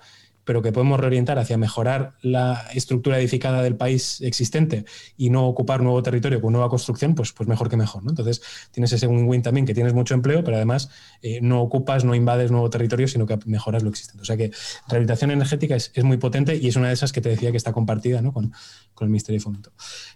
[0.51, 4.85] pero que podemos reorientar hacia mejorar la estructura edificada del país existente
[5.17, 8.03] y no ocupar nuevo territorio con nueva construcción, pues, pues mejor que mejor.
[8.03, 8.11] ¿no?
[8.11, 10.91] Entonces, tienes ese win-win también, que tienes mucho empleo, pero además
[11.23, 14.23] eh, no ocupas, no invades nuevo territorio, sino que mejoras lo existente.
[14.23, 14.51] O sea que
[14.89, 17.73] rehabilitación energética es, muy potente y es una de esas que te decía que está
[17.73, 18.53] compartida con,
[19.01, 19.73] el Ministerio de Fomento.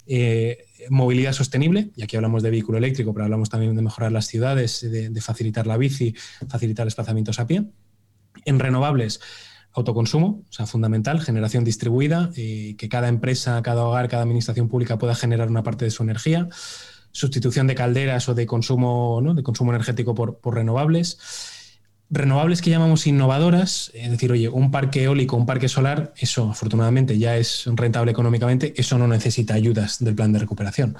[0.09, 4.27] Eh, movilidad sostenible, y aquí hablamos de vehículo eléctrico, pero hablamos también de mejorar las
[4.27, 6.13] ciudades, de, de facilitar la bici,
[6.49, 7.67] facilitar desplazamientos a pie.
[8.45, 9.21] En renovables,
[9.75, 14.99] autoconsumo, o sea, fundamental, generación distribuida, eh, que cada empresa, cada hogar, cada administración pública
[14.99, 16.49] pueda generar una parte de su energía,
[17.11, 21.19] sustitución de calderas o de consumo, de consumo energético por, renovables,
[22.09, 27.19] renovables que llamamos innovadoras, es decir, oye, un parque eólico, un parque solar, eso afortunadamente
[27.19, 30.97] ya es rentable económicamente, eso no necesita ayudas del plan de recuperación.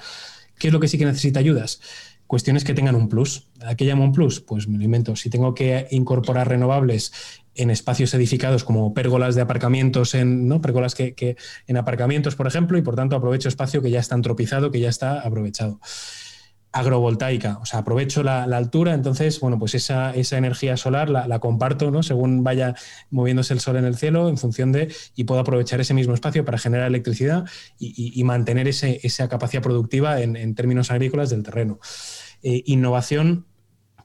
[0.59, 1.79] ¿Qué es lo que sí que necesita ayudas?
[2.27, 3.47] cuestiones que tengan un plus.
[3.65, 4.39] ¿A qué llamo un plus?
[4.39, 5.15] Pues me lo invento.
[5.15, 7.11] Si tengo que incorporar renovables
[7.55, 11.37] en espacios edificados como pérgolas de aparcamientos, en, pérgolas que,
[11.67, 14.89] en aparcamientos, por ejemplo, y por tanto aprovecho espacio que ya está antropizado, que ya
[14.89, 15.79] está aprovechado.
[16.73, 21.89] Agrovoltaica, o sea, aprovecho la, altura, entonces, bueno, pues esa, esa energía solar la, comparto,
[21.89, 22.03] ¿no?
[22.03, 22.75] Según vaya
[23.09, 26.43] moviéndose el sol en el cielo, en función de, y puedo aprovechar ese mismo espacio
[26.43, 27.45] para generar electricidad
[27.79, 31.79] y, mantener ese, esa capacidad productiva en, términos agrícolas del terreno.
[32.43, 33.45] Eh, innovación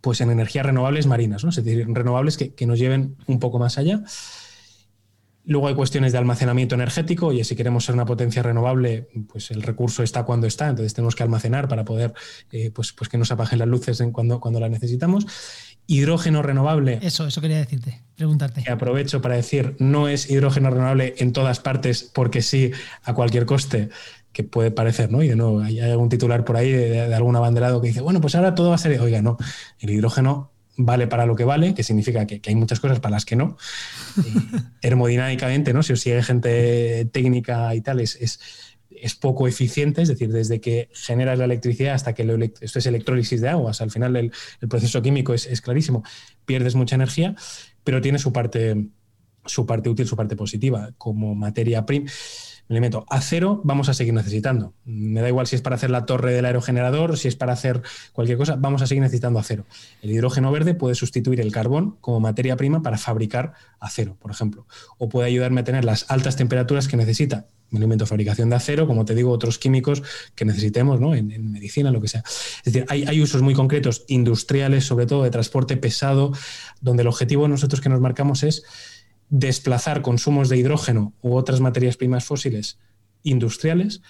[0.00, 1.50] pues en energías renovables marinas, ¿no?
[1.50, 4.02] es decir, renovables que, que nos lleven un poco más allá.
[5.44, 9.62] Luego hay cuestiones de almacenamiento energético, y si queremos ser una potencia renovable, pues el
[9.62, 12.12] recurso está cuando está, entonces tenemos que almacenar para poder
[12.52, 15.26] eh, pues, pues que nos apaguen las luces en cuando, cuando las necesitamos.
[15.86, 17.00] Hidrógeno renovable.
[17.02, 18.62] Eso, eso quería decirte, preguntarte.
[18.62, 22.70] Que aprovecho para decir, no es hidrógeno renovable en todas partes porque sí
[23.02, 23.88] a cualquier coste,
[24.32, 25.22] que puede parecer, ¿no?
[25.22, 28.20] Y de nuevo, hay algún titular por ahí de, de algún abanderado que dice, bueno,
[28.20, 29.36] pues ahora todo va a ser, oiga, no,
[29.80, 30.50] el hidrógeno
[30.84, 33.56] vale para lo que vale, que significa que, hay muchas cosas para las que no.
[34.80, 35.82] termodinámicamente, ¿no?
[35.82, 38.40] Si os sigue gente técnica y tal, es, es,
[39.20, 43.48] poco eficiente, es decir, desde que generas la electricidad hasta que esto es electrólisis de
[43.48, 44.32] aguas, al final el,
[44.68, 46.02] proceso químico es, es, clarísimo,
[46.44, 47.34] pierdes mucha energía,
[47.82, 48.88] pero tiene su parte,
[49.46, 52.10] su parte útil, su parte positiva, como materia prima
[52.70, 54.74] elemento acero vamos a seguir necesitando.
[54.84, 57.82] Me da igual si es para hacer la torre del aerogenerador, si es para hacer
[58.12, 59.66] cualquier cosa, vamos a seguir necesitando acero.
[60.02, 64.66] El hidrógeno verde puede sustituir el carbón como materia prima para fabricar acero, por ejemplo,
[64.98, 68.86] o puede ayudarme a tener las altas temperaturas que necesita un elemento fabricación de acero,
[68.86, 70.02] como te digo, otros químicos
[70.34, 71.14] que necesitemos ¿no?
[71.14, 72.24] en, medicina, lo que sea.
[72.26, 76.32] Es decir, hay, hay, usos muy concretos, industriales, sobre todo de transporte pesado,
[76.80, 78.64] donde el objetivo nosotros que nos marcamos es
[79.30, 82.78] desplazar consumos de hidrógeno u otras materias primas fósiles
[83.22, 84.02] industriales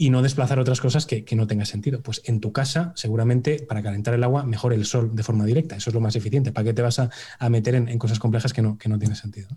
[0.00, 2.00] y no desplazar otras cosas que, no tenga sentido.
[2.02, 5.74] Pues en tu casa, seguramente para calentar el agua, mejor el sol de forma directa.
[5.74, 6.52] Eso es lo más eficiente.
[6.52, 7.10] ¿Para qué te vas a,
[7.50, 9.48] meter en, cosas complejas que no, que no tienen sentido?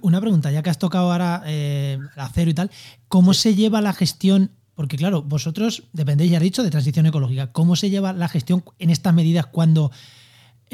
[0.00, 2.70] Una pregunta, ya que has tocado ahora eh, acero y tal,
[3.08, 4.52] ¿cómo se lleva la gestión?
[4.74, 7.52] Porque claro, vosotros dependéis, ya he dicho, de transición ecológica.
[7.52, 9.90] ¿Cómo se lleva la gestión en estas medidas cuando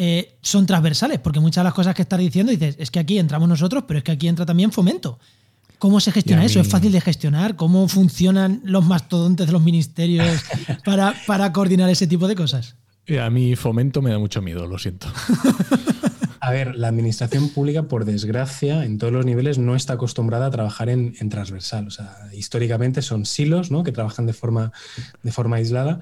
[0.01, 3.19] eh, son transversales, porque muchas de las cosas que estás diciendo dices, es que aquí
[3.19, 5.19] entramos nosotros, pero es que aquí entra también fomento.
[5.81, 6.61] ¿Cómo se gestiona eso?
[6.61, 7.57] ¿Es fácil de gestionar?
[7.57, 10.41] ¿Cómo funcionan los mastodontes de los ministerios
[10.85, 12.77] para, para coordinar ese tipo de cosas?
[13.21, 15.09] A mí fomento me da mucho miedo, lo siento.
[16.41, 20.51] A ver, la administración pública, por desgracia, en todos los niveles no está acostumbrada a
[20.51, 21.89] trabajar en, transversal.
[21.89, 23.83] O sea, históricamente son silos, ¿no?
[23.83, 24.73] Que trabajan de forma,
[25.25, 26.01] de forma aislada.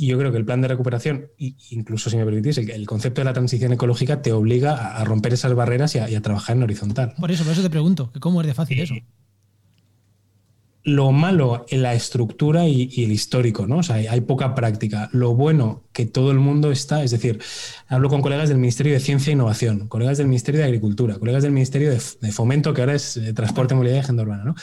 [0.00, 1.32] Y yo creo que el plan de recuperación,
[1.70, 5.52] incluso si me permitís, el, concepto de la transición ecológica te obliga a, romper esas
[5.54, 7.14] barreras y a, trabajar en horizontal.
[7.18, 8.94] Por eso, por eso te pregunto, ¿cómo es de fácil eso?
[10.84, 13.78] Lo malo en la estructura y, el histórico, ¿no?
[13.78, 15.10] O sea, hay, poca práctica.
[15.12, 17.40] Lo bueno que todo el mundo está, es decir,
[17.88, 21.42] hablo con colegas del Ministerio de Ciencia e Innovación, colegas del Ministerio de Agricultura, colegas
[21.42, 24.54] del Ministerio de, Fomento, que ahora es eh, Transporte, Movilidad y Agenda Urbana, ¿no?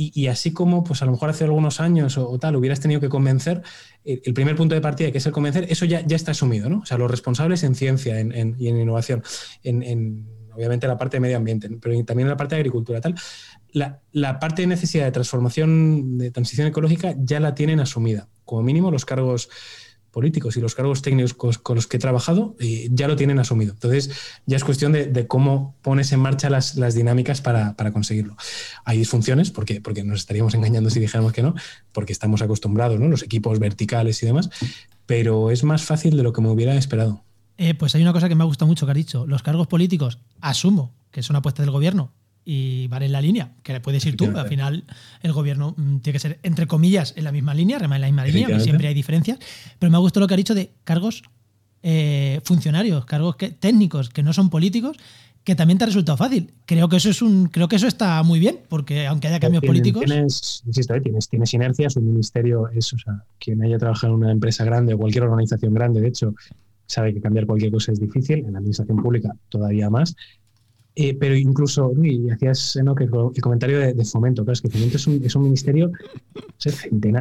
[0.00, 3.08] Y, así como, pues a lo mejor hace algunos años o, tal, hubieras tenido que
[3.08, 3.62] convencer,
[4.04, 6.78] el, primer punto de partida, que es el convencer, eso ya, ya está asumido, ¿no?
[6.78, 9.24] O sea, los responsables en ciencia y en innovación,
[9.64, 13.16] en, obviamente la parte de medio ambiente, pero también en la parte de agricultura, tal,
[13.72, 18.28] la, la, parte de necesidad de transformación, de transición ecológica, ya la tienen asumida.
[18.44, 19.50] Como mínimo, los cargos
[20.10, 23.72] políticos y los cargos técnicos con los que he trabajado eh, ya lo tienen asumido.
[23.72, 24.10] Entonces,
[24.46, 28.36] ya es cuestión de, cómo pones en marcha las, dinámicas para, conseguirlo.
[28.84, 31.54] Hay disfunciones, porque, porque nos estaríamos engañando si dijéramos que no,
[31.92, 33.08] porque estamos acostumbrados, ¿no?
[33.08, 34.50] Los equipos verticales y demás,
[35.06, 37.22] pero es más fácil de lo que me hubiera esperado.
[37.56, 39.26] Eh, pues hay una cosa que me ha gustado mucho que has dicho.
[39.26, 42.12] Los cargos políticos, asumo que es una apuesta del gobierno,
[42.44, 44.26] y van en la línea, que puedes ir tú.
[44.34, 44.84] Al final,
[45.22, 48.06] el gobierno mm, tiene que ser, entre comillas, en la misma línea, remar en la
[48.08, 49.38] misma línea, que siempre hay diferencias.
[49.78, 51.22] Pero me ha gustado lo que ha dicho de cargos
[51.82, 54.96] eh, funcionarios, cargos técnicos que no son políticos,
[55.44, 56.52] que también te ha resultado fácil.
[56.66, 59.62] Creo que eso es un, creo que eso está muy bien, porque aunque haya cambios
[59.62, 60.04] políticos.
[60.04, 64.20] Tienes, insisto, eh, tienes, tienes inercias, un ministerio es, o sea, quien haya trabajado en
[64.20, 66.34] una empresa grande o cualquier organización grande, de hecho,
[66.84, 70.16] sabe que cambiar cualquier cosa es difícil, en la administración pública todavía más.
[71.00, 72.92] Eh, pero incluso, y hacías ¿no?
[72.92, 75.92] que el comentario de, fomento, claro, es que fomento es un, es un ministerio,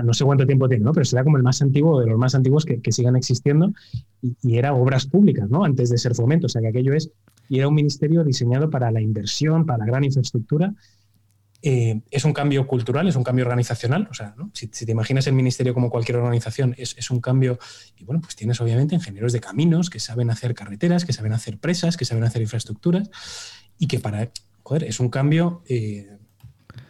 [0.03, 0.93] no sé, cuánto tiempo tiene, ¿no?
[0.93, 3.71] pero será como el más antiguo de los más antiguos que, que sigan existiendo
[4.19, 5.63] y, era obras públicas, ¿no?
[5.63, 7.11] Antes de ser fomento, o sea que aquello es,
[7.49, 10.73] y era un ministerio diseñado para la inversión, para la gran infraestructura.
[11.61, 14.49] Eh, es un cambio cultural, es un cambio organizacional, o sea, ¿no?
[14.53, 17.59] si, te imaginas el ministerio como cualquier organización, es, es un cambio,
[17.95, 21.59] y bueno, pues tienes obviamente ingenieros de caminos que saben hacer carreteras, que saben hacer
[21.59, 23.09] presas, que saben hacer infraestructuras,
[23.79, 24.31] y que para,
[24.63, 26.17] joder, es un cambio eh,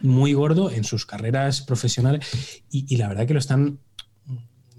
[0.00, 3.78] muy gordo en sus carreras profesionales y, la verdad que lo están,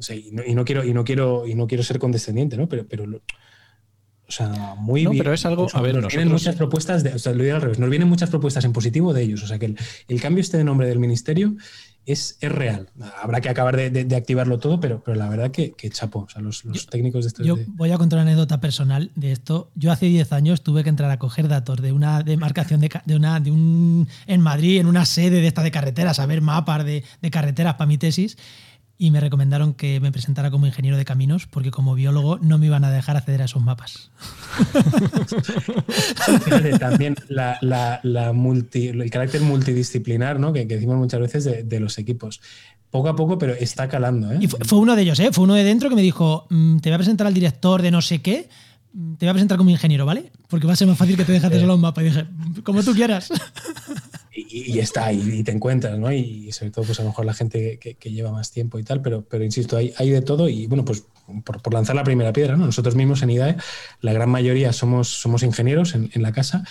[0.09, 2.69] y, no, quiero, y, no quiero, y no quiero ser condescendiente, ¿no?
[2.69, 5.67] Pero, pero o sea, muy no, pero es algo.
[5.73, 8.07] a ver, nos vienen muchas propuestas, de, o sea, lo digo al revés, nos vienen
[8.07, 9.41] muchas propuestas en positivo de ellos.
[9.41, 11.55] O sea, que el, el cambio este de nombre del ministerio
[12.05, 12.89] es, real.
[13.21, 16.19] Habrá que acabar de, activarlo todo, pero, pero la verdad que, que chapo.
[16.19, 17.43] O sea, los, técnicos de esto.
[17.43, 19.71] Yo voy a contar una anécdota personal de esto.
[19.75, 23.15] Yo hace 10 años tuve que entrar a coger datos de una demarcación de, de,
[23.15, 24.07] una, de un.
[24.25, 27.75] en Madrid, en una sede de esta de carreteras, a ver mapas de, de carreteras
[27.75, 28.37] para mi tesis.
[29.01, 32.65] Y me recomendaron que me presentara como ingeniero de caminos porque como biólogo no me
[32.65, 34.11] iban a dejar acceder a esos mapas.
[36.79, 40.51] también el carácter multidisciplinar ¿no?
[40.51, 42.41] que, decimos muchas veces de, los equipos.
[42.91, 44.33] Poco a poco, pero está calando.
[44.33, 44.39] ¿eh?
[44.41, 45.29] Y fue, uno de ellos, ¿eh?
[45.31, 47.91] fue uno de dentro que me dijo, mm, te voy a presentar al director de
[47.91, 48.49] no sé qué,
[48.91, 50.29] mm, te voy a presentar como ingeniero, ¿vale?
[50.49, 52.01] Porque va a ser más fácil que te dejes solo un mapa.
[52.01, 52.25] Y dije,
[52.63, 53.29] como tú quieras.
[54.49, 56.11] Y, está, ahí y te encuentras, ¿no?
[56.11, 59.01] Y sobre todo, pues a lo mejor la gente que, lleva más tiempo y tal,
[59.01, 61.03] pero, pero insisto, hay, hay de todo y bueno, pues
[61.43, 62.65] por, lanzar la primera piedra, ¿no?
[62.65, 63.57] Nosotros mismos en IDAE,
[64.01, 66.63] la gran mayoría somos, somos ingenieros en, en la casa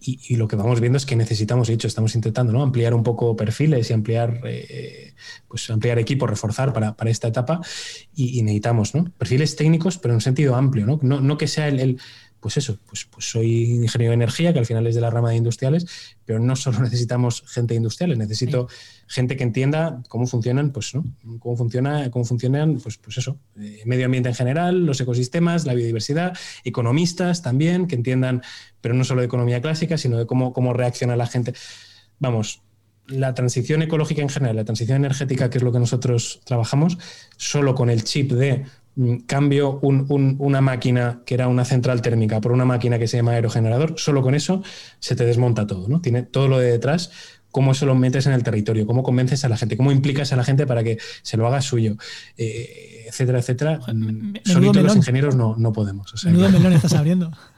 [0.00, 2.62] y, lo que vamos viendo es que necesitamos, de hecho, estamos intentando ¿no?
[2.62, 5.14] ampliar un poco perfiles y ampliar, eh,
[5.48, 7.60] pues ampliar equipos, reforzar para, para esta etapa
[8.14, 9.04] y, necesitamos ¿no?
[9.18, 11.98] perfiles técnicos, pero en un sentido amplio, no, no, no que sea el
[12.40, 15.30] pues eso, pues, pues soy ingeniero de energía, que al final es de la rama
[15.30, 15.86] de industriales,
[16.24, 18.68] pero no solo necesitamos gente de industriales, necesito
[19.06, 21.04] gente que entienda cómo funcionan, pues, ¿no?
[21.38, 25.74] Cómo funciona, cómo funcionan, pues, pues eso, eh, medio ambiente en general, los ecosistemas, la
[25.74, 28.42] biodiversidad, economistas también, que entiendan,
[28.80, 31.54] pero no solo de economía clásica, sino de cómo, cómo reacciona la gente.
[32.18, 32.62] Vamos,
[33.08, 36.98] la transición ecológica en general, la transición energética, que es lo que nosotros trabajamos,
[37.36, 38.66] solo con el chip de
[38.98, 43.30] Mm, cambio una máquina que era una central térmica por una máquina que se llama
[43.30, 44.60] aerogenerador, solo con eso
[44.98, 46.00] se te desmonta todo, ¿no?
[46.00, 47.12] Tiene todo lo de detrás,
[47.52, 50.36] cómo eso lo metes en el territorio, cómo convences a la gente, cómo implicas a
[50.36, 51.96] la gente para que se lo haga suyo,
[52.36, 53.78] eh, etcétera, etcétera.
[54.44, 56.12] Solitos los ingenieros no, no podemos.
[56.12, 57.30] O melón estás abriendo.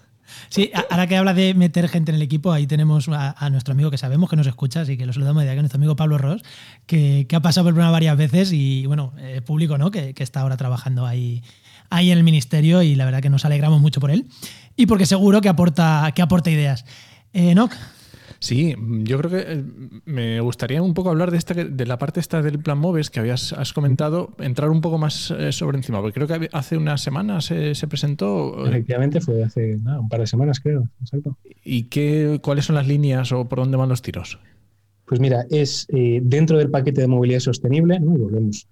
[0.50, 3.88] Sí, ahora que habla de meter gente en el equipo, ahí tenemos a, nuestro amigo
[3.88, 6.42] que sabemos que nos escucha, así que lo saludamos de aquí, nuestro amigo Pablo Ross,
[6.86, 9.92] que, ha pasado por el programa varias veces y, bueno, eh, público, ¿no?
[9.92, 11.44] Que, está ahora trabajando ahí,
[11.88, 14.26] ahí en el ministerio y la verdad que nos alegramos mucho por él
[14.74, 16.84] y porque seguro que aporta, que aporta ideas.
[17.32, 17.54] Eh,
[18.40, 19.64] Sí, yo creo que eh,
[20.06, 23.20] me gustaría un poco hablar de, esta, de la parte esta del plan MOVES que
[23.20, 27.02] habías has comentado, entrar un poco más eh, sobre encima, porque creo que hace unas
[27.02, 28.64] semanas se, presentó.
[28.64, 31.36] Eh, Efectivamente, fue hace un par de semanas, creo, exacto.
[31.62, 34.38] ¿Y qué, cuáles son las líneas o por dónde van los tiros?
[35.04, 38.12] Pues mira, es dentro del paquete de movilidad sostenible, ¿no?
[38.12, 38.68] volvemos,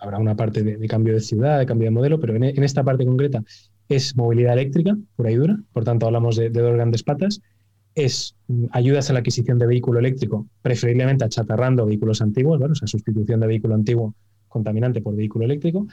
[0.00, 3.04] habrá una parte de, cambio de ciudad, de cambio de modelo, pero en, esta parte
[3.04, 3.42] concreta
[3.88, 7.42] es movilidad eléctrica, por ahí dura, por tanto hablamos de dos grandes patas
[8.04, 12.88] es mm, ayudas a la adquisición de vehículo eléctrico, preferiblemente achatarrando vehículos antiguos, o sea,
[12.88, 14.14] sustitución de vehículo antiguo
[14.48, 15.86] contaminante por vehículo eléctrico,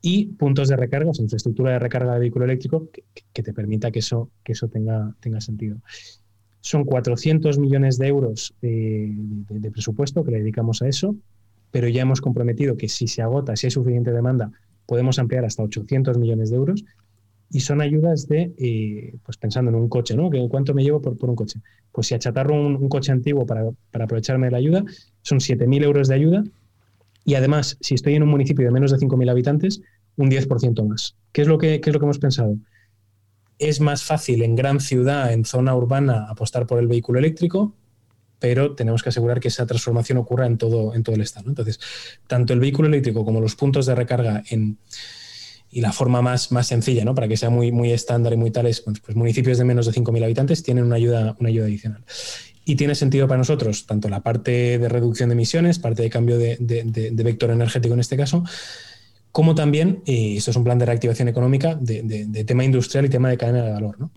[0.00, 2.90] y puntos de recarga, o sea, infraestructura de recarga de vehículo eléctrico
[3.32, 5.78] que, te permita que eso, que eso tenga, tenga sentido.
[6.60, 9.10] Son 400 millones de euros de,
[9.48, 11.16] de presupuesto que le dedicamos a eso,
[11.70, 14.52] pero ya hemos comprometido que si se agota, si hay suficiente demanda,
[14.86, 16.84] podemos ampliar hasta 800 millones de euros
[17.54, 20.28] y son ayudas de, eh, pues pensando en un coche, ¿no?
[20.48, 21.60] ¿Cuánto me llevo por, por un coche?
[21.92, 24.84] Pues si achatarro un, coche antiguo para, aprovecharme de la ayuda,
[25.22, 26.42] son 7.000 euros de ayuda
[27.24, 29.82] y además, si estoy en un municipio de menos de 5.000 habitantes,
[30.16, 31.14] un 10% más.
[31.30, 32.56] ¿Qué es, lo que, ¿Qué es lo que hemos pensado?
[33.60, 37.72] Es más fácil en gran ciudad, en zona urbana, apostar por el vehículo eléctrico,
[38.40, 41.50] pero tenemos que asegurar que esa transformación ocurra en todo, en todo el estado.
[41.50, 41.78] Entonces,
[42.26, 44.76] tanto el vehículo eléctrico como los puntos de recarga en
[45.74, 47.16] y la forma más, más sencilla, ¿no?
[47.16, 49.86] para que sea muy, muy estándar y muy tal, es pues, pues municipios de menos
[49.86, 52.04] de 5.000 habitantes tienen una ayuda, una ayuda adicional.
[52.64, 56.38] Y tiene sentido para nosotros, tanto la parte de reducción de emisiones, parte de cambio
[56.38, 58.44] de, vector energético en este caso,
[59.32, 63.28] como también, y esto es un plan de reactivación económica, de, tema industrial y tema
[63.28, 63.98] de cadena de valor.
[63.98, 64.12] ¿no?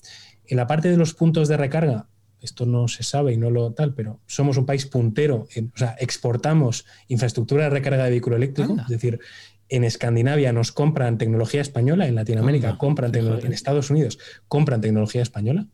[0.46, 2.08] En la parte de los puntos de recarga,
[2.40, 5.96] esto no se sabe y no lo tal, pero somos un país puntero, o sea,
[6.00, 9.20] exportamos infraestructura de recarga de vehículo eléctrico, es decir,
[9.70, 15.22] en Escandinavia nos compran tecnología española, en Latinoamérica compran tecnología, en Estados Unidos compran tecnología
[15.22, 15.68] española.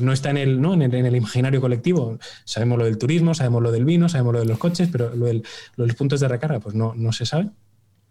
[0.00, 0.74] No está en el, ¿no?
[0.74, 2.18] En el, imaginario colectivo.
[2.44, 5.26] Sabemos lo del turismo, sabemos lo del vino, sabemos lo de los coches, pero lo,
[5.26, 5.42] de
[5.76, 7.50] los puntos de recarga, pues no, no se sabe.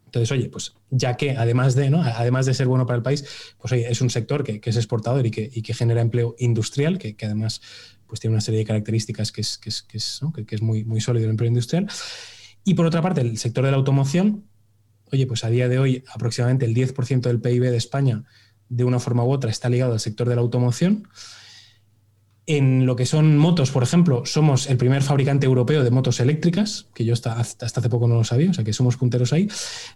[0.05, 2.01] Entonces, oye, pues ya que además de, ¿no?
[2.01, 3.25] además de ser bueno para el país,
[3.59, 7.61] pues oye, es un sector que, es exportador y que, genera empleo industrial, que, además
[8.07, 11.25] pues tiene una serie de características que es, que es, que es muy, muy sólido
[11.25, 11.87] el empleo industrial.
[12.63, 14.45] Y por otra parte, el sector de la automoción,
[15.13, 18.23] oye, pues a día de hoy aproximadamente el 10% del PIB de España,
[18.67, 21.07] de una forma u otra, está ligado al sector de la automoción.
[22.45, 26.89] En lo que son motos, por ejemplo, somos el primer fabricante europeo de motos eléctricas,
[26.93, 29.47] que yo hasta, hace poco no lo sabía, o sea que somos punteros ahí.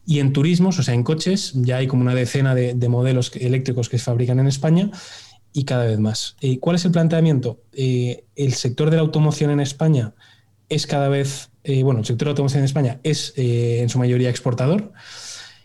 [0.06, 3.90] Y en turismos, o sea, en coches, ya hay como una decena de, modelos eléctricos
[3.90, 4.92] que se fabrican en España
[5.52, 6.38] y cada vez más.
[6.40, 7.60] ¿Y ¿Cuál es el planteamiento?
[7.74, 10.14] Eh, el sector de la automoción en España
[10.70, 14.00] es cada vez, eh, bueno, el sector de automoción en España es eh, en su
[14.00, 14.94] mayoría exportador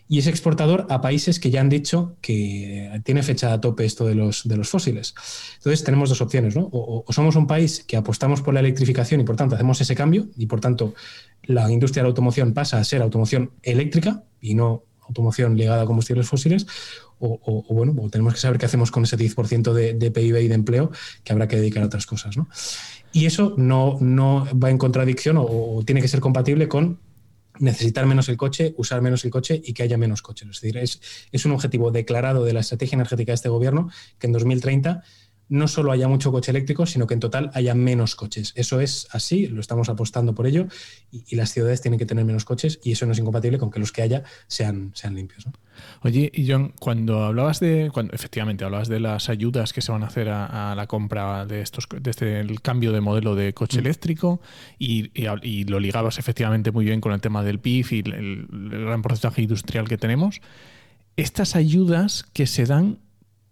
[0.09, 4.05] y es exportador a países que ya han dicho que tiene fecha a tope esto
[4.05, 5.15] de los, de los fósiles.
[5.55, 6.67] Entonces tenemos dos opciones, ¿no?
[6.73, 10.27] O, somos un país que apostamos por la electrificación y por tanto hacemos ese cambio
[10.35, 10.93] y por tanto
[11.43, 15.85] la industria de la automoción pasa a ser automoción eléctrica y no automoción ligada a
[15.85, 16.67] combustibles fósiles,
[17.25, 20.55] o, bueno, tenemos que saber qué hacemos con ese 10% de, de, PIB y de
[20.55, 20.91] empleo
[21.23, 22.35] que habrá que dedicar a otras cosas.
[23.11, 26.99] Y eso no, no va en contradicción o tiene que ser compatible con
[27.59, 30.49] necesitar menos el coche, usar menos el coche y que haya menos coches.
[30.49, 30.99] Es decir, es,
[31.31, 35.03] es, un objetivo declarado de la estrategia energética de este gobierno que en 2030
[35.49, 38.53] no solo haya mucho coche eléctrico, sino que en total haya menos coches.
[38.55, 40.67] Eso es así, lo estamos apostando por ello
[41.11, 43.79] y, las ciudades tienen que tener menos coches y eso no es incompatible con que
[43.79, 45.47] los que haya sean, sean limpios.
[46.01, 50.03] Oye, y John, cuando hablabas de, cuando efectivamente hablabas de las ayudas que se van
[50.03, 53.77] a hacer a, la compra de estos, desde este, el cambio de modelo de coche
[53.77, 53.85] mm.
[53.85, 54.41] eléctrico
[54.77, 55.11] y,
[55.65, 59.41] lo ligabas efectivamente muy bien con el tema del PIF y el, el gran porcentaje
[59.41, 60.41] industrial que tenemos,
[61.15, 62.99] estas ayudas que se dan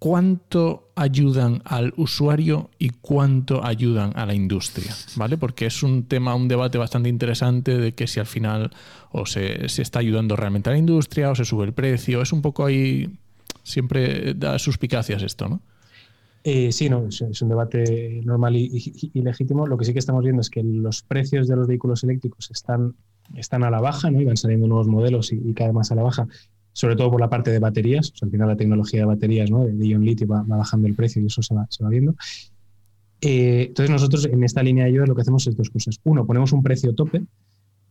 [0.02, 5.38] cuánto ayudan al usuario y cuánto ayudan a la industria, ¿vale?
[5.38, 8.72] Porque es un tema, un debate bastante interesante de que si al final
[9.12, 12.42] o se, está ayudando realmente a la industria o se sube el precio, es un
[12.42, 13.16] poco ahí,
[13.62, 15.62] siempre da suspicacias esto, ¿no?
[16.44, 19.68] Eh, sí, no, es, un debate normal y, legítimo.
[19.68, 22.96] Lo que sí que estamos viendo es que los precios de los vehículos eléctricos están,
[23.36, 24.20] están a la baja, ¿no?
[24.20, 26.28] Y van saliendo nuevos modelos y, y cada vez más a la baja
[26.74, 28.14] sobre todo por la parte de baterías.
[28.22, 29.66] al final la tecnología de baterías, ¿no?
[29.66, 32.16] de ion litio va, bajando el precio y eso se va, viendo.
[33.22, 36.00] Eh, entonces nosotros en esta línea de ayuda lo que hacemos es dos cosas.
[36.04, 37.24] Uno, ponemos un precio tope,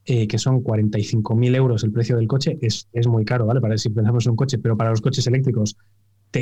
[0.06, 2.58] eh, que son 45.000 euros el precio del coche.
[2.60, 3.60] Es, muy caro, ¿vale?
[3.60, 5.76] Para si pensamos en un coche, pero para los coches eléctricos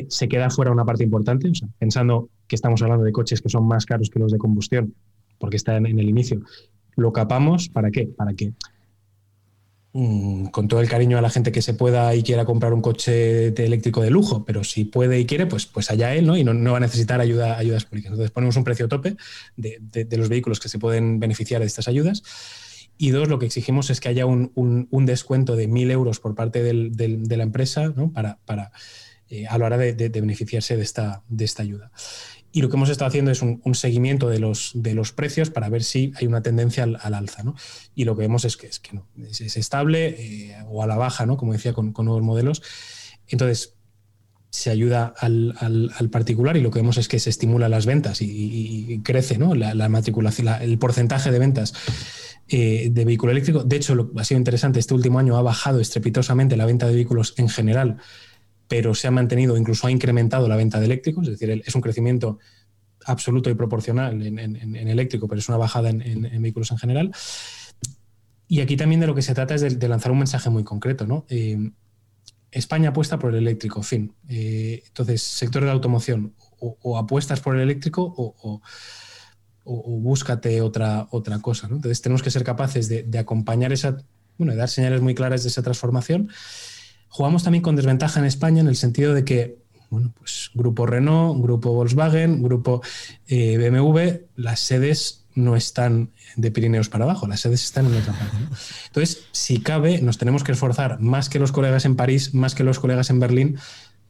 [0.09, 1.51] se queda fuera una parte importante.
[1.79, 4.95] pensando que estamos hablando de coches que son más caros que los de combustión,
[5.39, 6.43] porque están en el inicio,
[6.97, 8.07] lo capamos, ¿para qué?
[8.07, 8.53] Para que
[9.93, 13.49] con todo el cariño a la gente que se pueda y quiera comprar un coche
[13.49, 16.37] eléctrico de lujo, pero si puede y quiere, pues, pues allá él, ¿no?
[16.37, 18.13] Y no, va a necesitar ayuda, ayudas públicas.
[18.13, 19.17] Entonces ponemos un precio tope
[19.57, 22.23] de, los vehículos que se pueden beneficiar de estas ayudas.
[22.99, 26.63] Y dos, lo que exigimos es que haya un, descuento de 1.000 euros por parte
[26.63, 28.73] de la empresa para, para
[29.31, 31.91] eh, a la hora de, beneficiarse de esta, de esta ayuda.
[32.51, 35.69] Y lo que hemos estado haciendo es un, seguimiento de los, de los precios para
[35.69, 37.43] ver si hay una tendencia al, alza.
[37.43, 37.55] ¿no?
[37.95, 41.27] Y lo que vemos es que, es que es, estable eh, o a la baja,
[41.27, 41.37] ¿no?
[41.37, 42.63] como decía, con, nuevos modelos.
[43.27, 43.75] Entonces,
[44.51, 48.23] se ayuda al, al, particular y lo que vemos es que se estimula las ventas
[48.23, 49.55] y, crece ¿no?
[49.55, 51.75] la, matriculación, el porcentaje de ventas
[52.49, 53.63] eh, de vehículo eléctrico.
[53.63, 56.95] De hecho, lo, ha sido interesante, este último año ha bajado estrepitosamente la venta de
[56.95, 57.99] vehículos en general
[58.69, 61.81] pero se ha mantenido, incluso ha incrementado la venta de eléctricos, es decir, es un
[61.81, 62.39] crecimiento
[63.07, 67.13] absoluto y proporcional en, eléctrico, pero es una bajada en, vehículos en general.
[68.47, 71.07] Y aquí también de lo que se trata es de, lanzar un mensaje muy concreto.
[71.07, 71.25] ¿no?
[71.31, 71.71] Eh,
[72.51, 74.15] España apuesta por el eléctrico, fin.
[74.29, 78.61] Eh, entonces, sector de la automoción, o, apuestas por el eléctrico o,
[79.65, 81.67] búscate otra, otra cosa.
[81.67, 83.99] Entonces, tenemos que ser capaces de, de acompañar esa,
[84.37, 86.31] bueno, de dar señales muy claras de esa transformación
[87.09, 89.59] Jugamos también con desventaja en España en el sentido de que,
[89.91, 92.83] bueno, pues Grupo Renault, Grupo Volkswagen, Grupo
[93.27, 98.13] eh, BMW, las sedes no están de Pirineos para abajo, las sedes están en otra
[98.13, 98.37] parte.
[98.87, 102.65] Entonces, si cabe, nos tenemos que esforzar más que los colegas en París, más que
[102.65, 103.59] los colegas en Berlín,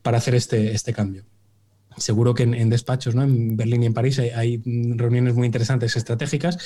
[0.02, 1.24] para hacer este, este cambio.
[1.98, 3.22] Seguro que en, despachos, ¿no?
[3.22, 6.58] en Berlín y en París hay reuniones muy interesantes estratégicas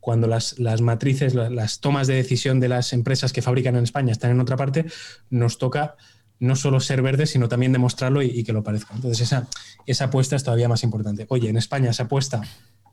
[0.00, 4.30] cuando las, matrices, las, tomas de decisión de las empresas que fabrican en España están
[4.30, 4.86] en otra parte,
[5.28, 5.96] nos toca
[6.38, 8.94] no solo ser verdes, sino también demostrarlo y, que lo parezca.
[8.94, 9.46] Entonces, esa,
[9.86, 11.26] esa apuesta es todavía más importante.
[11.28, 12.40] Oye, en España se apuesta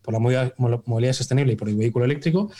[0.01, 2.51] por la movilidad, sostenible y por el vehículo eléctrico.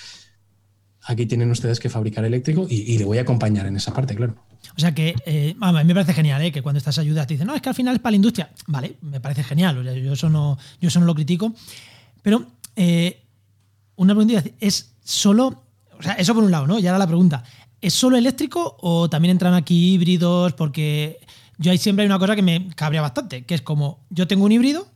[1.03, 4.35] Aquí tienen ustedes que fabricar eléctrico y, le voy a acompañar en esa parte, claro.
[4.75, 6.51] O sea que, eh, a mí me parece genial, ¿eh?
[6.51, 8.49] que cuando estas ayudas te dicen, no, es que al final es para la industria.
[8.67, 11.53] Vale, me parece genial, yo, eso no, yo eso no lo critico.
[12.21, 12.45] Pero
[12.75, 13.26] eh,
[13.97, 15.63] una pregunta, ¿es solo,
[15.99, 16.79] o sea, eso por un lado, ¿no?
[16.79, 17.43] Y ahora la pregunta,
[17.81, 20.53] ¿es solo eléctrico o también entran aquí híbridos?
[20.53, 21.19] Porque
[21.57, 24.45] yo ahí siempre hay una cosa que me cabrea bastante, que es como, yo tengo
[24.45, 24.87] un híbrido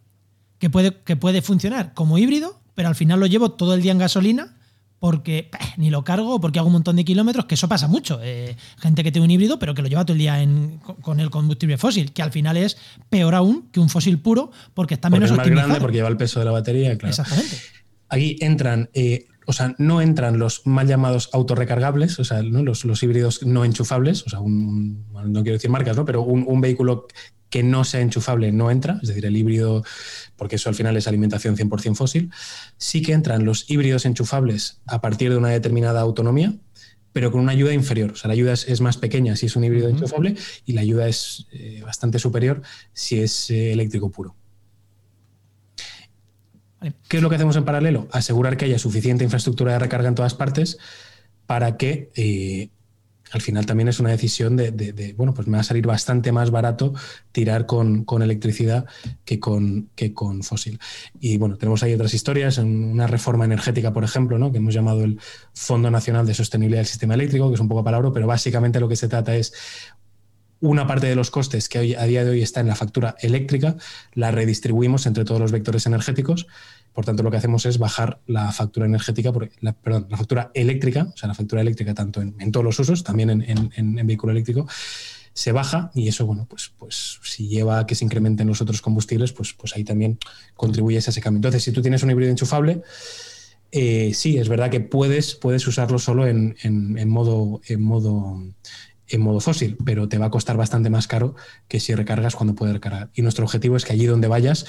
[0.59, 3.91] que puede, que puede funcionar como híbrido, pero al final lo llevo todo el día
[3.91, 4.55] en gasolina
[4.99, 8.19] porque ni lo cargo, porque hago un montón de kilómetros, que eso pasa mucho.
[8.21, 10.37] Eh, gente que tiene un híbrido, pero que lo lleva todo el día
[11.01, 12.77] con el combustible fósil, que al final es
[13.09, 16.17] peor aún que un fósil puro, porque está menos es más grande, porque lleva el
[16.17, 17.09] peso de la batería, claro.
[17.09, 17.57] Exactamente.
[18.11, 23.43] Aquí entran, eh, o sea, no entran los mal llamados autorrecargables, o sea, los, híbridos
[23.43, 26.03] no enchufables, o sea, un, no quiero decir marcas, ¿no?
[26.03, 27.07] pero un, vehículo
[27.49, 29.85] que no sea enchufable no entra, es decir, el híbrido,
[30.35, 32.31] porque eso al final es alimentación 100% fósil.
[32.77, 36.53] Sí que entran los híbridos enchufables a partir de una determinada autonomía,
[37.13, 38.11] pero con una ayuda inferior.
[38.11, 40.35] O sea, la ayuda es, más pequeña si es un híbrido enchufable
[40.65, 42.61] y la ayuda es eh, bastante superior
[42.93, 44.35] si es eh, eléctrico puro.
[47.07, 48.07] ¿Qué es lo que hacemos en paralelo?
[48.11, 50.79] Asegurar que haya suficiente infraestructura de recarga en todas partes
[51.45, 52.69] para que eh,
[53.31, 56.51] al final también es una decisión de, bueno, pues me va a salir bastante más
[56.51, 56.93] barato
[57.31, 58.85] tirar con, electricidad
[59.23, 60.79] que con, que con fósil.
[61.19, 64.51] Y bueno, tenemos ahí otras historias, una reforma energética, por ejemplo, ¿no?
[64.51, 65.19] que hemos llamado el
[65.53, 68.89] Fondo Nacional de Sostenibilidad del Sistema Eléctrico, que es un poco palabra, pero básicamente lo
[68.89, 69.53] que se trata es
[70.61, 73.15] una parte de los costes que hoy, a día de hoy está en la factura
[73.19, 73.75] eléctrica,
[74.13, 76.47] la redistribuimos entre todos los vectores energéticos
[76.93, 79.31] por tanto, lo que hacemos es bajar la factura energética,
[79.61, 83.03] la, perdón, la factura eléctrica, o sea, la factura eléctrica tanto en, todos los usos,
[83.03, 84.67] también en, vehículo eléctrico,
[85.33, 88.81] se baja y eso, bueno, pues, pues si lleva a que se incrementen los otros
[88.81, 90.19] combustibles, pues, pues ahí también
[90.55, 91.37] contribuyes a ese cambio.
[91.37, 92.81] Entonces, si tú tienes un híbrido enchufable,
[93.71, 96.55] eh, sí, es verdad que puedes, puedes usarlo solo en,
[97.07, 98.43] modo, en modo
[99.11, 101.35] en modo fósil, pero te va a costar bastante más caro
[101.67, 103.09] que si recargas cuando puedes recargar.
[103.13, 104.65] Y nuestro objetivo es que allí donde vayas,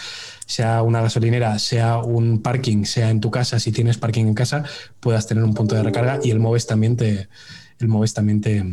[0.46, 4.64] sea una gasolinera, sea un parking, sea en tu casa, si tienes parking en casa,
[5.00, 7.28] puedas tener un punto de recarga y el Moves también te,
[7.78, 8.64] el Moves también te,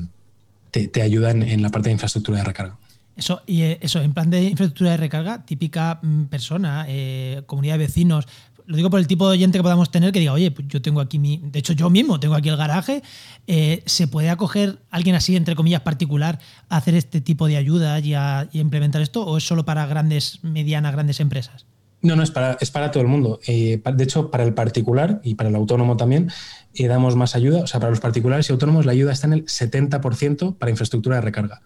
[0.72, 2.78] te, ayuda en, la parte de infraestructura de recarga.
[3.16, 7.74] Eso, y eh, eso, en plan de infraestructura de recarga, típica mm, persona, eh, comunidad
[7.74, 8.28] de vecinos,
[8.70, 10.80] lo digo por el tipo de oyente que podamos tener que diga, oye, pues yo
[10.80, 11.42] tengo aquí mi.
[11.44, 13.02] De hecho, yo mismo tengo aquí el garaje.
[13.48, 16.38] Eh, ¿Se puede acoger alguien así, entre comillas, particular,
[16.70, 19.26] a hacer este tipo de ayuda y a, implementar esto?
[19.26, 21.66] ¿O es solo para grandes, medianas, grandes empresas?
[22.04, 23.40] No, no, es para, es para todo el mundo.
[23.48, 26.32] Eh, de hecho, para el particular y para el autónomo también
[26.76, 27.64] eh, damos más ayuda.
[27.64, 31.16] O sea, para los particulares y autónomos la ayuda está en el 70% para infraestructura
[31.16, 31.64] de recarga.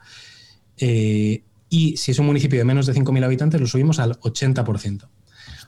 [0.77, 5.09] y si es un municipio de menos de 5.000 habitantes, lo subimos al 80%.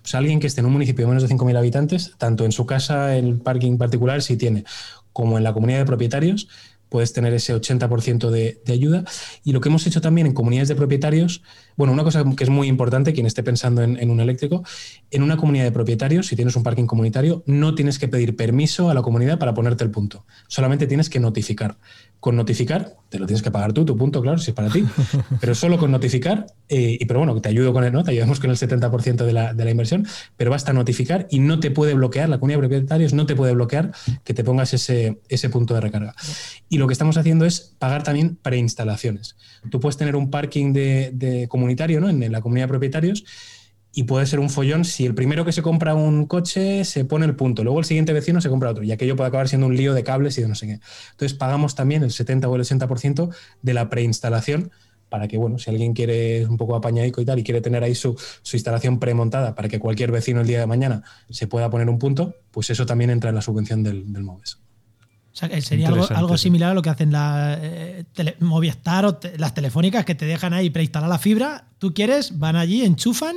[0.05, 2.51] O sea, alguien que esté en un municipio de menos de 5.000 habitantes, tanto en
[2.51, 4.63] su casa, el parking particular, si tiene,
[5.11, 6.47] como en la comunidad de propietarios,
[6.89, 9.03] puedes tener ese 80% de, de, ayuda.
[9.43, 11.41] Y lo que hemos hecho también en comunidades de propietarios,
[11.75, 14.63] bueno, una cosa que es muy importante, quien esté pensando en, en, un eléctrico,
[15.09, 18.91] en una comunidad de propietarios, si tienes un parking comunitario, no tienes que pedir permiso
[18.91, 20.25] a la comunidad para ponerte el punto.
[20.47, 21.77] Solamente tienes que notificar
[22.25, 24.83] con notificar, te lo tienes que pagar tú, tu punto, claro, si es para ti,
[25.39, 28.03] pero solo con notificar, eh, y pero bueno, te ayudo con el, ¿no?
[28.03, 31.59] Te ayudamos con el 70% de la, de la, inversión, pero basta notificar y no
[31.59, 33.91] te puede bloquear, la comunidad de propietarios no te puede bloquear
[34.23, 36.15] que te pongas ese, ese punto de recarga.
[36.67, 39.35] Y lo que estamos haciendo es pagar también preinstalaciones.
[39.69, 42.09] Tú puedes tener un parking de, de comunitario, ¿no?
[42.09, 43.23] En, en la comunidad de propietarios
[43.95, 47.25] y puede ser un follón si el primero que se compra un coche se pone
[47.25, 49.77] el punto, luego el siguiente vecino se compra otro, y aquello puede acabar siendo un
[49.77, 50.79] lío de cables y de no sé qué.
[51.11, 54.69] Entonces pagamos también el 70 o el 60% de la preinstalación
[55.07, 57.95] para que, bueno, si alguien quiere un poco apañadico y tal y quiere tener ahí
[57.95, 58.17] su,
[58.51, 62.35] instalación premontada para que cualquier vecino el día de mañana se pueda poner un punto,
[62.51, 64.57] pues eso también entra en la subvención del, del MOVES.
[65.31, 68.05] O sea, sería algo, similar a lo que hacen la eh,
[68.39, 71.67] Movistar o las telefónicas que te dejan ahí preinstalar la fibra.
[71.77, 73.35] Tú quieres, van allí, enchufan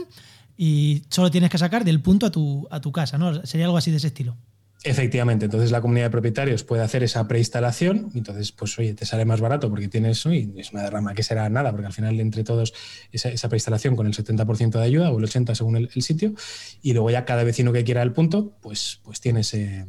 [0.61, 3.47] y solo tienes que sacar del punto a tu, a tu casa, ¿no?
[3.47, 4.37] Sería algo así de ese estilo.
[4.83, 9.07] Efectivamente, entonces la comunidad de propietarios puede hacer esa preinstalación, y entonces, pues oye, te
[9.07, 12.19] sale más barato porque tienes, y es una derrama que será nada, porque al final
[12.19, 12.75] entre todos
[13.13, 16.35] esa, esa preinstalación con el 70% de ayuda o el 80% según el, sitio,
[16.83, 19.87] y luego ya cada vecino que quiera el punto, pues, pues tiene ese,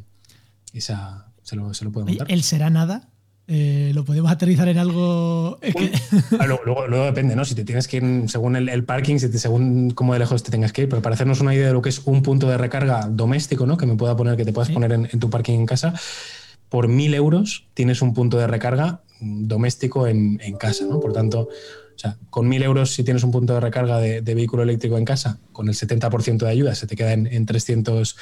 [0.72, 2.30] esa, se lo, se lo puede montar.
[2.30, 3.10] ¿El será nada?
[3.52, 5.58] Eh, ¿Lo podemos aterrizar en algo?
[6.38, 7.44] Ah, luego, depende, ¿no?
[7.44, 10.82] Si te tienes que ir según el, parking, según cómo de lejos te tengas que
[10.82, 13.66] ir, pero para hacernos una idea de lo que es un punto de recarga doméstico,
[13.66, 13.76] ¿no?
[13.76, 15.94] Que me pueda poner, que te puedas poner en, tu parking en casa,
[16.68, 21.00] por mil euros tienes un punto de recarga doméstico en, casa, ¿no?
[21.00, 24.62] Por tanto, o sea, con mil euros si tienes un punto de recarga de, vehículo
[24.62, 28.16] eléctrico en casa, con el 70% de ayuda se te queda en, en 300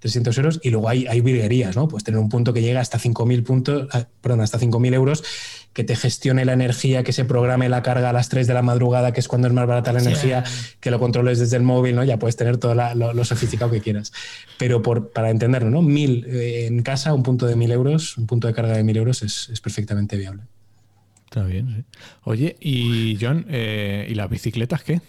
[0.00, 1.86] 300 euros y luego hay, hay virguerías, ¿no?
[1.86, 5.22] Pues tener un punto que llega hasta 5.000 puntos, ah, perdón, hasta 5.000 euros,
[5.72, 8.62] que te gestione la energía, que se programe la carga a las 3 de la
[8.62, 10.42] madrugada, que es cuando es más barata la energía,
[10.80, 12.02] que lo controles desde el móvil, ¿no?
[12.02, 14.12] Ya puedes tener todo lo, sofisticado que quieras.
[14.58, 15.82] Pero por, para entenderlo, ¿no?
[15.82, 18.96] Mil eh, en casa, un punto de 1.000 euros, un punto de carga de 1.000
[18.96, 20.42] euros es, es perfectamente viable.
[21.26, 21.84] Está bien, sí.
[22.24, 25.00] Oye, y John, eh, ¿y las bicicletas qué?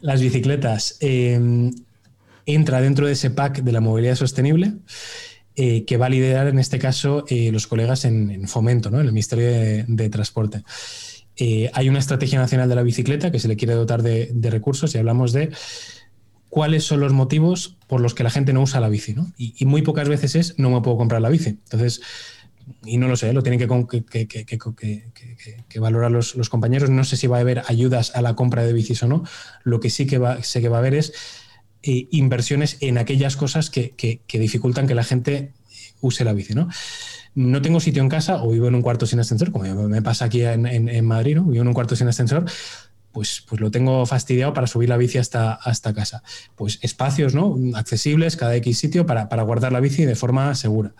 [0.00, 0.96] Las bicicletas.
[1.00, 1.70] Eh,
[2.46, 4.72] entra dentro de ese pack de la movilidad sostenible.
[5.58, 9.00] Eh, que va a liderar en este caso eh, los colegas en, fomento, ¿no?
[9.00, 9.46] en el Ministerio
[9.86, 10.62] de, Transporte.
[11.38, 14.94] Eh, hay una estrategia nacional de la bicicleta que se le quiere dotar de, recursos
[14.94, 15.48] y hablamos de
[16.50, 19.14] cuáles son los motivos por los que la gente no usa la bici.
[19.14, 19.32] ¿no?
[19.38, 21.48] Y, muy pocas veces es no me puedo comprar la bici.
[21.48, 22.02] Entonces,
[22.84, 23.66] y no lo sé, lo tienen que,
[25.68, 26.90] que, valorar los, los, compañeros.
[26.90, 29.24] No sé si va a haber ayudas a la compra de bicis o no.
[29.64, 31.14] Lo que sí que va, sé que va a haber es
[31.82, 35.52] inversiones en aquellas cosas que, dificultan que la gente
[36.00, 36.68] use la bici, ¿no?
[37.34, 40.24] No tengo sitio en casa o vivo en un cuarto sin ascensor, como me pasa
[40.24, 41.44] aquí en, Madrid, ¿no?
[41.44, 42.44] Vivo en un cuarto sin ascensor,
[43.12, 46.22] pues, pues, lo tengo fastidiado para subir la bici hasta, hasta casa.
[46.54, 47.56] Pues espacios ¿no?
[47.74, 50.94] accesibles, cada X sitio para, para guardar la bici de forma segura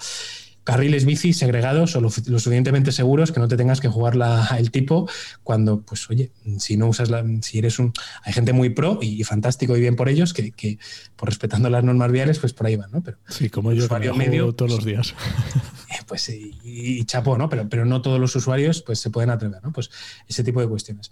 [0.66, 4.14] carriles bici segregados o lo, suficientemente seguros que no te tengas que jugar
[4.58, 5.08] el tipo
[5.44, 7.92] cuando, pues oye, si no usas la, si eres un,
[8.24, 10.78] hay gente muy pro y, fantástico y bien por ellos que, que,
[11.14, 13.00] por respetando las normas viales, pues por ahí van, ¿no?
[13.00, 15.14] Pero sí, como yo que medio todos los días.
[15.90, 17.48] Eh, pues y, y, chapó, ¿no?
[17.48, 19.72] Pero, pero no todos los usuarios pues se pueden atrever, ¿no?
[19.72, 19.90] Pues
[20.26, 21.10] ese tipo de cuestiones.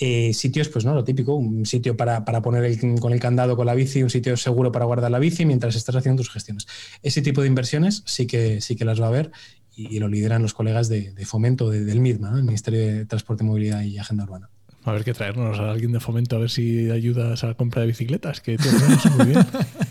[0.00, 3.74] Eh, sitios, pues no, lo típico, un sitio para, poner con el candado con la
[3.74, 6.68] bici, un sitio seguro para guardar la bici mientras estás haciendo tus gestiones.
[7.02, 9.32] Ese tipo de inversiones sí que, sí que las va a haber
[9.74, 13.98] y, lo lideran los colegas de, fomento del MIDMA, el Ministerio de Transporte, Movilidad y
[13.98, 14.50] Agenda Urbana.
[14.84, 17.82] A ver qué traernos a alguien de fomento a ver si ayudas a la compra
[17.82, 18.68] de bicicletas, que te
[19.16, 19.46] muy bien.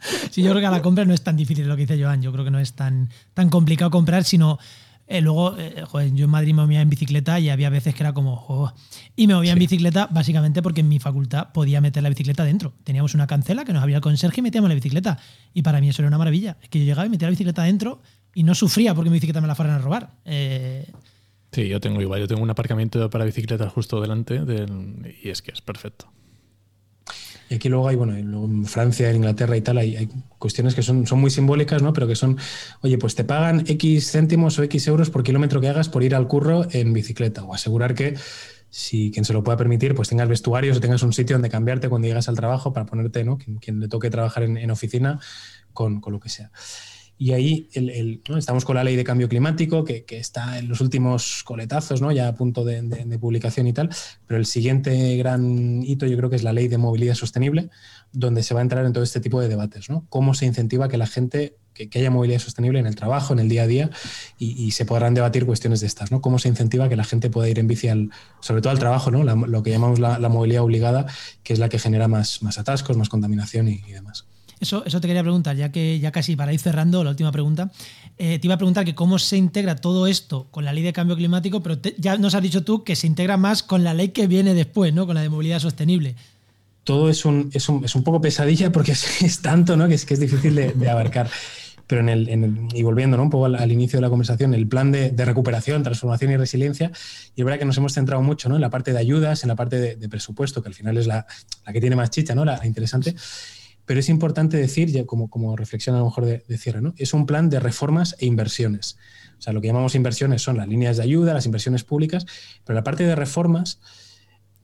[0.30, 2.22] Sí, yo creo que a la compra no es tan difícil lo que dice Joan.
[2.22, 4.58] Yo creo que no es tan, tan complicado comprar, sino
[5.10, 8.02] eh, luego, eh, joder, yo en Madrid me movía en bicicleta y había veces que
[8.04, 8.72] era como,
[9.16, 12.74] y me movía en bicicleta básicamente porque en mi facultad podía meter la bicicleta dentro.
[12.84, 15.18] Teníamos una cancela que nos abría el conserje y metíamos la bicicleta.
[15.52, 16.58] Y para mí eso era una maravilla.
[16.62, 18.00] Es que yo llegaba y metía la bicicleta dentro
[18.34, 20.12] y no sufría porque mi bicicleta me la fueran a robar.
[20.24, 20.86] Eh,
[21.50, 22.20] sí, yo tengo igual.
[22.20, 26.06] Yo tengo un aparcamiento para bicicletas justo delante del, y es que es perfecto.
[27.50, 31.04] Y aquí luego hay, bueno, en Francia, en Inglaterra y tal, hay, cuestiones que son,
[31.08, 31.92] son, muy simbólicas, ¿no?
[31.92, 32.38] Pero que son,
[32.80, 36.14] oye, pues te pagan X céntimos o X euros por kilómetro que hagas por ir
[36.14, 38.14] al curro en bicicleta o asegurar que
[38.70, 41.88] si quien se lo pueda permitir, pues tengas vestuarios o tengas un sitio donde cambiarte
[41.88, 43.36] cuando llegas al trabajo para ponerte, ¿no?
[43.36, 45.18] Quien, le toque trabajar en, oficina
[45.72, 46.52] con, con, lo que sea.
[47.22, 47.68] Y ahí
[48.34, 52.10] estamos con la ley de cambio climático, que, está en los últimos coletazos, ¿no?
[52.12, 52.80] ya a punto de,
[53.20, 53.90] publicación y tal,
[54.26, 57.68] pero el siguiente gran hito yo creo que es la ley de movilidad sostenible,
[58.10, 59.90] donde se va a entrar en todo este tipo de debates.
[59.90, 60.06] ¿no?
[60.08, 63.50] Cómo se incentiva que la gente, que, haya movilidad sostenible en el trabajo, en el
[63.50, 63.90] día a día,
[64.38, 66.10] y, se podrán debatir cuestiones de estas.
[66.10, 66.22] ¿no?
[66.22, 68.08] Cómo se incentiva que la gente pueda ir en bici, al,
[68.40, 69.24] sobre todo al trabajo, ¿no?
[69.24, 71.04] lo que llamamos la, movilidad obligada,
[71.42, 74.24] que es la que genera más, más atascos, más contaminación y demás.
[74.60, 77.70] Eso, eso te quería preguntar, ya que ya casi para ir cerrando la última pregunta,
[78.18, 80.92] eh, te iba a preguntar que cómo se integra todo esto con la ley de
[80.92, 84.10] cambio climático, pero ya nos has dicho tú que se integra más con la ley
[84.10, 85.06] que viene después, ¿no?
[85.06, 86.14] Con la de movilidad sostenible.
[86.84, 89.88] Todo es un, es un, es un poco pesadilla porque es, tanto, ¿no?
[89.88, 91.30] Que es, que es difícil de, abarcar.
[91.86, 95.10] Pero en el, y volviendo un poco al, inicio de la conversación, el plan de,
[95.24, 96.92] recuperación, transformación y resiliencia,
[97.34, 98.56] y es verdad que nos hemos centrado mucho ¿no?
[98.56, 101.26] en la parte de ayudas, en la parte de, presupuesto, que al final es la,
[101.64, 102.44] la, que tiene más chicha, ¿no?
[102.44, 103.16] la interesante
[103.90, 106.94] pero es importante decir, como, como reflexión a lo mejor de, cierre, ¿no?
[106.96, 108.96] es un plan de reformas e inversiones.
[109.36, 112.24] O sea, lo que llamamos inversiones son las líneas de ayuda, las inversiones públicas,
[112.64, 113.80] pero la parte de reformas,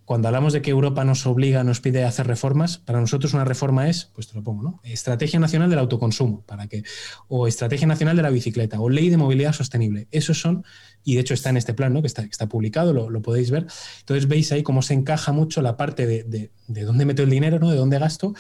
[0.04, 3.88] cuando hablamos de que Europa nos obliga, nos pide hacer reformas, para nosotros una reforma
[3.88, 4.80] es, pues te lo pongo, ¿no?
[4.84, 6.84] Estrategia Nacional del Autoconsumo, para que,
[7.26, 10.06] o Estrategia Nacional de la Bicicleta, o Ley de Movilidad Sostenible.
[10.12, 10.64] Esos son,
[11.02, 12.00] y de hecho está en este plan, ¿no?
[12.00, 13.66] Que está, está publicado, lo, lo, podéis ver.
[13.98, 17.30] Entonces veis ahí cómo se encaja mucho la parte de, de, de dónde meto el
[17.30, 17.70] dinero, ¿no?
[17.70, 18.32] De dónde gasto,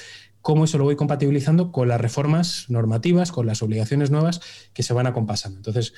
[0.46, 4.40] cómo eso lo voy compatibilizando con las reformas normativas, con las obligaciones nuevas
[4.74, 5.58] que se van acompasando.
[5.58, 5.92] Entonces,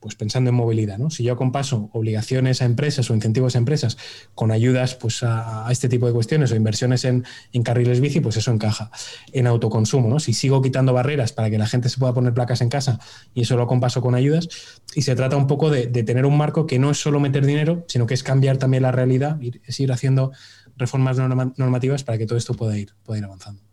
[0.00, 1.08] pues pensando en movilidad, ¿no?
[1.08, 3.96] Si yo compaso obligaciones a empresas o incentivos a empresas
[4.34, 7.24] con ayudas pues a, este tipo de cuestiones o inversiones en,
[7.64, 8.90] carriles bici, pues eso encaja.
[9.32, 10.20] En autoconsumo, ¿no?
[10.20, 13.00] Si sigo quitando barreras para que la gente se pueda poner placas en casa
[13.32, 14.50] y eso lo compaso con ayudas,
[14.94, 17.86] y se trata un poco de, tener un marco que no es solo meter dinero,
[17.88, 20.32] sino que es cambiar también la realidad, es ir haciendo
[20.76, 23.65] reformas normativas para que todo esto pueda ir, pueda ir avanzando.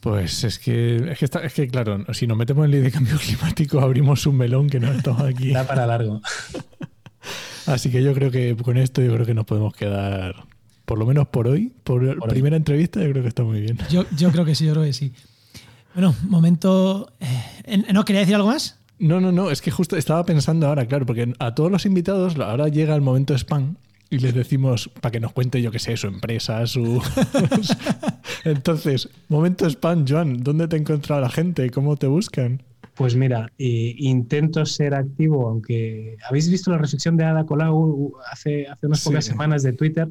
[0.00, 4.26] Pues es que, es que, claro, si nos metemos en ley de cambio climático, abrimos
[4.26, 5.52] un melón que no estamos aquí.
[5.52, 6.20] Da para largo.
[7.66, 10.34] Así que yo creo que con esto yo creo que nos podemos quedar,
[10.84, 13.78] por lo menos por hoy, por, primera entrevista, yo creo que está muy bien.
[13.90, 15.12] Yo, creo que sí, yo creo que sí.
[15.94, 17.12] Bueno, momento.
[17.20, 18.80] Eh, ¿No quería decir algo más?
[18.98, 22.36] No, no, no, es que justo estaba pensando ahora, claro, porque a todos los invitados
[22.38, 23.76] ahora llega el momento spam
[24.12, 27.02] y les decimos para que nos cuente, yo qué sé, su empresa, su.
[28.44, 31.70] Entonces, momento spam, Joan, ¿dónde te ha encontrado la gente?
[31.70, 32.62] ¿Cómo te buscan?
[32.94, 38.66] Pues mira, eh, intento ser activo, aunque habéis visto la reflexión de Ada Colau hace,
[38.66, 40.06] hace unas pocas semanas de Twitter,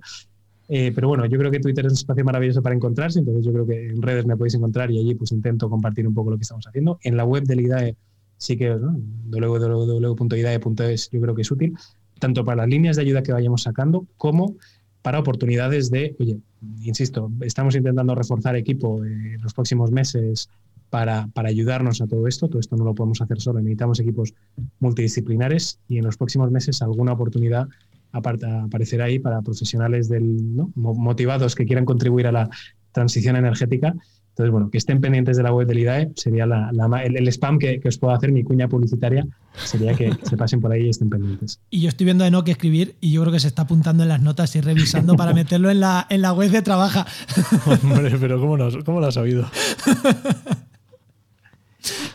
[0.67, 3.53] eh, pero bueno, yo creo que Twitter es un espacio maravilloso para encontrarse, entonces yo
[3.53, 6.37] creo que en redes me podéis encontrar y allí pues intento compartir un poco lo
[6.37, 6.97] que estamos haciendo.
[7.03, 7.95] En la web del IDAE
[8.37, 8.99] sí que ¿no?
[9.29, 11.75] www.idae.es yo creo que es útil,
[12.21, 14.55] tanto para las líneas de ayuda que vayamos sacando como
[15.01, 16.37] para oportunidades de, oye,
[16.83, 20.47] insisto, estamos intentando reforzar equipo en los próximos meses
[20.91, 22.47] para, para, ayudarnos a todo esto.
[22.47, 24.33] Todo esto no lo podemos hacer solo, necesitamos equipos
[24.79, 27.67] multidisciplinares y en los próximos meses alguna oportunidad
[28.11, 30.37] aparecerá ahí para profesionales del,
[30.75, 32.49] motivados que quieran contribuir a la
[32.91, 33.95] transición energética
[34.41, 37.99] Entonces, bueno, que estén pendientes de la web del IDAE sería el, spam que, os
[37.99, 41.59] puedo hacer, mi cuña publicitaria, sería que, se pasen por ahí y estén pendientes.
[41.69, 44.09] Y yo estoy viendo a Enoch escribir y yo creo que se está apuntando en
[44.09, 47.05] las notas y revisando para meterlo en la, en la web de Trabaja.
[47.83, 49.45] Hombre, pero ¿cómo lo, cómo lo has sabido?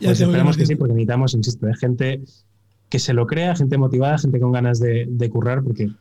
[0.00, 2.22] pues esperamos que sí, porque necesitamos, insisto, de gente
[2.88, 5.92] que se lo crea, gente motivada, gente con ganas de, currar, porque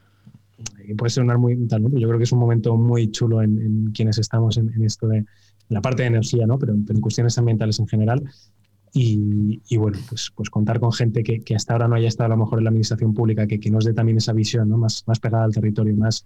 [0.98, 1.90] puede sonar muy tal, ¿no?
[2.00, 5.24] Yo creo que es un momento muy chulo en, quienes estamos en, esto de
[5.70, 6.60] la parte de energía, ¿no?
[6.60, 8.24] Pero, en cuestiones ambientales en general.
[8.98, 12.44] Y, bueno, pues, pues contar con gente que, hasta ahora no haya estado a lo
[12.44, 14.78] mejor en la administración pública, que, nos dé también esa visión ¿no?
[14.78, 16.26] más, más pegada al territorio, más,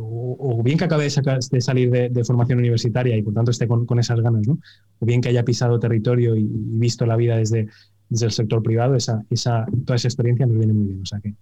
[0.00, 4.20] o, bien que acabe de, salir de, formación universitaria y por tanto esté con, esas
[4.20, 4.60] ganas, ¿no?
[4.98, 7.68] o bien que haya pisado territorio y, visto la vida desde,
[8.10, 11.02] el sector privado, esa, esa, toda esa experiencia nos viene muy bien.
[11.02, 11.34] O sea que,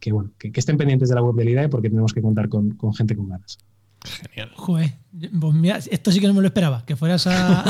[0.00, 2.70] que bueno, que, estén pendientes de la web del IDAE porque tenemos que contar con,
[2.70, 3.58] con gente con ganas.
[4.04, 4.50] Genial.
[4.56, 4.94] Joder,
[5.40, 7.64] pues mira, esto sí que no me lo esperaba, que fueras a,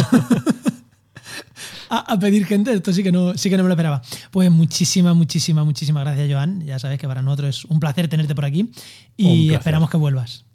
[1.91, 4.03] a, pedir gente, esto sí que, no, sí que no me lo esperaba.
[4.31, 6.63] Pues muchísimas, muchísimas, muchísimas gracias, Joan.
[6.65, 8.71] Ya sabes que para nosotros es un placer tenerte por aquí
[9.17, 10.47] y esperamos que vuelvas.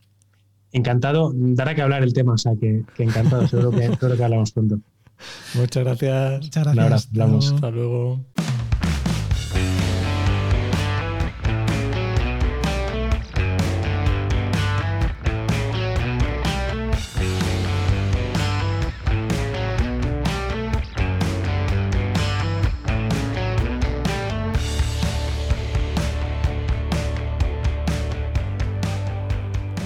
[0.71, 4.51] Encantado, dará que hablar el tema, o sea que, encantado, seguro que, seguro que hablamos
[4.51, 4.79] pronto.
[5.55, 6.41] Muchas gracias.
[6.43, 7.07] Muchas gracias.
[7.07, 7.51] hablamos.
[7.51, 8.25] Hasta luego.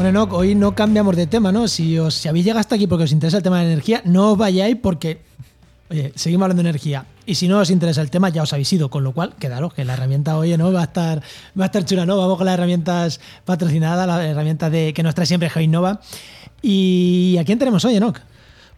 [0.01, 1.67] Bueno, hoy no cambiamos de tema, ¿no?
[1.67, 4.31] Si os habéis llegado hasta aquí porque os interesa el tema de la energía, no
[4.31, 5.21] os vayáis porque,
[5.91, 7.05] oye, seguimos hablando de energía.
[7.27, 9.75] Y si no os interesa el tema, ya os habéis ido, con lo cual, quedaros,
[9.75, 10.73] que la herramienta, hoy ¿no?
[10.73, 11.21] Va a estar,
[11.57, 12.17] va a estar chula, ¿no?
[12.17, 16.01] Vamos con las herramientas patrocinadas, las herramientas de, que nos trae siempre Nova.
[16.63, 18.17] ¿Y a quién tenemos hoy, Enoch?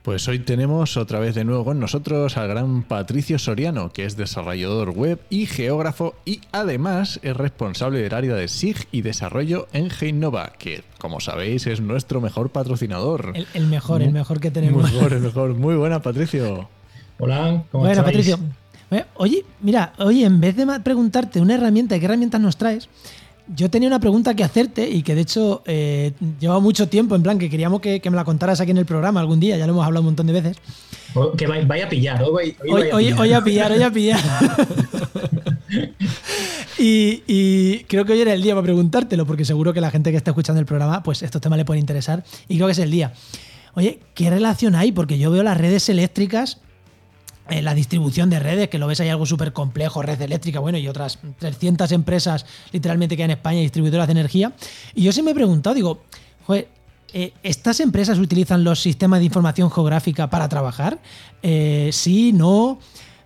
[0.04, 4.18] Pues hoy tenemos otra vez de nuevo con nosotros al gran Patricio Soriano, que es
[4.18, 9.90] desarrollador web y geógrafo y además es responsable del área de SIG y desarrollo en
[9.90, 13.32] Heinova, que como sabéis es nuestro mejor patrocinador.
[13.54, 14.84] El, mejor, el mejor que tenemos.
[14.84, 15.54] Muy mejor, el mejor.
[15.54, 16.68] Muy buena, Patricio.
[17.18, 18.38] Hola, ¿cómo Bueno, Patricio.
[19.16, 22.90] Oye, mira, oye, en vez de preguntarte una herramienta, ¿qué herramientas nos traes?
[23.48, 27.24] Yo tenía una pregunta que hacerte y que de hecho eh, lleva mucho tiempo, en
[27.24, 29.74] plan, que queríamos que, me la contaras aquí en el programa algún día, ya lo
[29.74, 30.58] hemos hablado un montón de veces.
[31.38, 34.20] Que vaya a pillar, hoy, hoy, a pillar, hoy a pillar.
[36.80, 40.18] y, creo que hoy era el día para preguntártelo, porque seguro que la gente que
[40.18, 42.24] está escuchando el programa, pues estos temas le pueden interesar.
[42.48, 43.14] Y creo que es el día.
[43.76, 44.94] Oye, ¿qué relación hay?
[44.94, 46.62] Porque yo veo las redes eléctricas
[47.50, 50.88] la distribución de redes, que lo ves ahí algo súper complejo, red eléctrica, bueno, y
[50.88, 54.54] otras 300 empresas literalmente que hay en España, distribuidoras de energía.
[54.96, 56.02] Y yo sí me he preguntado, digo,
[56.46, 56.70] joder,
[57.14, 61.00] eh, ¿estas empresas utilizan los sistemas de información geográfica para trabajar?
[61.42, 62.80] Eh, sí, no,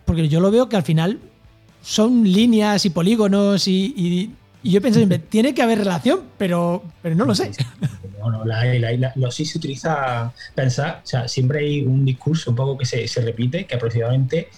[0.04, 1.20] porque yo lo veo que al final
[1.82, 4.32] son líneas y polígonos y y
[4.64, 5.00] yo pienso
[5.30, 7.52] tiene que haber relación, pero, pero no lo sé.
[8.20, 12.50] No, no, la, la, lo sí se utiliza, pensar, o sea, siempre hay un discurso
[12.50, 14.50] un poco que se, se repite, que aproximadamente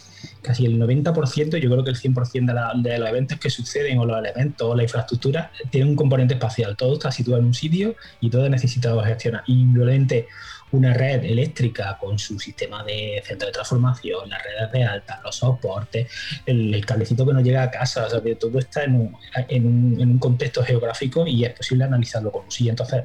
[0.41, 4.17] casi el 90%, yo creo que el 100% de, los eventos que suceden o los
[4.17, 6.75] elementos o la infraestructura tiene un componente espacial.
[6.75, 9.43] Todo está situado en un sitio y todo es necesitado gestionar.
[9.47, 10.27] Indudablemente
[10.72, 15.36] una red eléctrica con su sistema de centro de transformación, las redes de alta, los
[15.36, 16.11] soportes,
[16.45, 19.17] el, cablecito que nos llega a casa, o sea, todo está en un,
[19.47, 22.70] en, un, contexto geográfico y es posible analizarlo con un sí.
[22.70, 23.03] Entonces,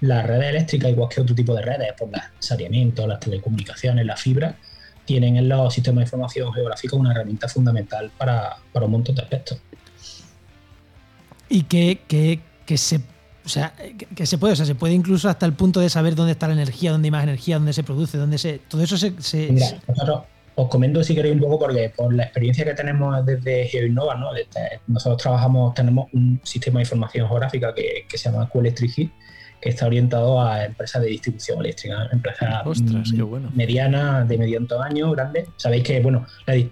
[0.00, 4.16] las redes eléctricas, igual que otro tipo de redes, por los saneamiento, las telecomunicaciones, la
[4.16, 4.56] fibra,
[5.04, 9.22] tienen en los sistemas de información geográfica una herramienta fundamental para, para un montón de
[9.22, 9.60] aspectos.
[11.48, 13.00] Y que, que, que se
[13.44, 13.74] o sea,
[14.16, 16.48] que, se puede, o sea, se puede incluso hasta el punto de saber dónde está
[16.48, 18.60] la energía, dónde hay más energía, dónde se produce, dónde se.
[18.68, 19.12] Todo eso se.
[19.50, 20.22] Mira, nosotros
[20.56, 24.30] os comento si queréis un poco, porque por la experiencia que tenemos desde GeoInnova, ¿no?
[24.86, 29.10] nosotros trabajamos, tenemos un sistema de información geográfica que, se llama QElectric
[29.60, 32.62] que está orientado a empresas de distribución eléctrica, empresas
[33.54, 35.48] medianas, de mediano tamaño, grandes.
[35.56, 36.70] Sabéis que, bueno, el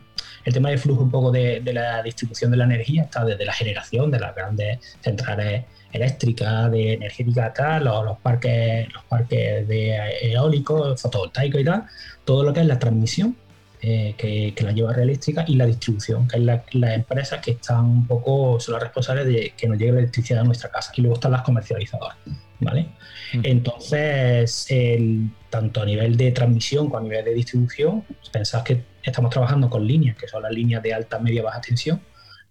[0.52, 3.52] tema del flujo un poco de, de la distribución de la energía está desde la
[3.54, 9.96] generación de las grandes centrales eléctrica, de energética tal, los, los parques, los parques de
[10.22, 11.84] eólicos, fotovoltaicos y tal,
[12.24, 13.36] todo lo que es la transmisión
[13.84, 17.50] eh, que, la lleva Red Eléctrica y la distribución, que es la, las empresas que
[17.50, 20.92] están un poco, son las responsables de que nos llegue la electricidad a nuestra casa.
[20.96, 22.16] Y luego están las comercializadoras,
[22.60, 22.90] ¿vale?
[23.32, 23.40] Mm.
[23.42, 24.68] Entonces,
[25.50, 29.84] tanto a nivel de transmisión como a nivel de distribución, pensad que estamos trabajando con
[29.84, 32.00] líneas, que son las líneas de alta, media, baja tensión,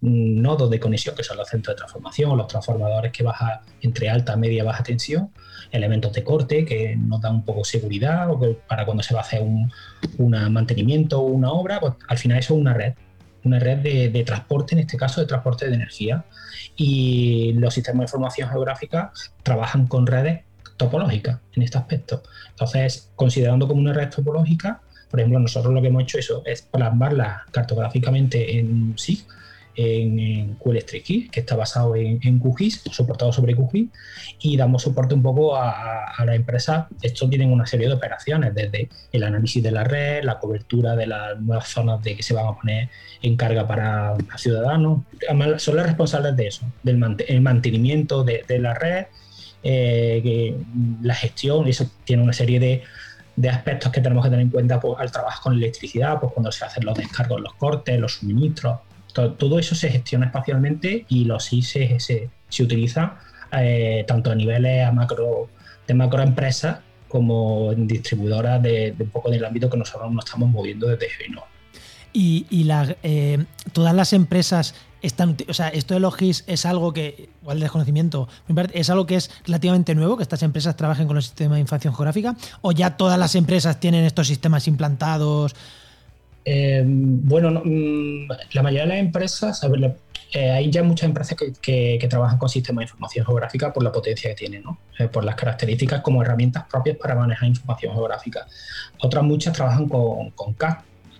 [0.02, 4.36] nodos de conexión, que son los centros de transformación los transformadores que baja entre alta,
[4.36, 5.30] media, baja tensión,
[5.70, 9.22] elementos de corte que nos dan un poco seguridad o para cuando se va a
[9.22, 9.70] hacer un
[10.52, 12.94] mantenimiento o una obra, pues al final eso es una red,
[13.44, 16.24] una red de, transporte, en este caso de transporte de energía.
[16.76, 20.42] Y los sistemas de información geográfica trabajan con redes
[20.76, 22.22] topológicas en este aspecto.
[22.50, 24.80] Entonces, considerando como una red topológica,
[25.10, 29.26] por ejemplo, nosotros lo que hemos hecho eso es plasmarla cartográficamente en SIG
[29.74, 33.88] en, en QLStrikey, que está basado en, en, QGIS, soportado sobre QGIS,
[34.40, 36.88] y damos soporte un poco a, a, la empresa.
[37.00, 41.06] Esto tienen una serie de operaciones, desde el análisis de la red, la cobertura de
[41.06, 42.88] las nuevas zonas de que se van a poner
[43.22, 45.02] en carga para, ciudadanos.
[45.58, 46.98] Son las responsables de eso, del
[47.40, 49.06] mantenimiento de, la red,
[49.62, 50.56] eh,
[51.02, 52.82] la gestión, y eso tiene una serie de,
[53.36, 56.52] de aspectos que tenemos que tener en cuenta pues, al trabajo con electricidad, pues cuando
[56.52, 58.80] se hacen los descargos, los cortes, los suministros,
[59.12, 63.18] todo, eso se gestiona espacialmente y los SI se, se, utiliza
[63.52, 65.48] eh, tanto a niveles a macro,
[65.86, 70.86] de macroempresas como en distribuidoras de, un poco del ámbito que nosotros nos estamos moviendo
[70.88, 71.44] desde Geno.
[72.14, 72.68] Y, y
[73.02, 77.58] eh, todas las empresas están, o sea, esto de los GIS es algo que, igual
[77.58, 78.28] de desconocimiento,
[78.72, 81.94] es algo que es relativamente nuevo, que estas empresas trabajen con los sistemas de información
[81.94, 85.54] geográfica, o ya todas las empresas tienen estos sistemas implantados.
[86.44, 89.60] Eh, bueno, mm, la mayoría de las empresas,
[90.32, 94.30] eh, hay ya muchas empresas que, trabajan con sistemas de información geográfica por la potencia
[94.30, 94.78] que tienen, ¿no?
[94.98, 98.46] Eh, por las características como herramientas propias para manejar información geográfica.
[99.00, 100.54] Otras muchas trabajan con, con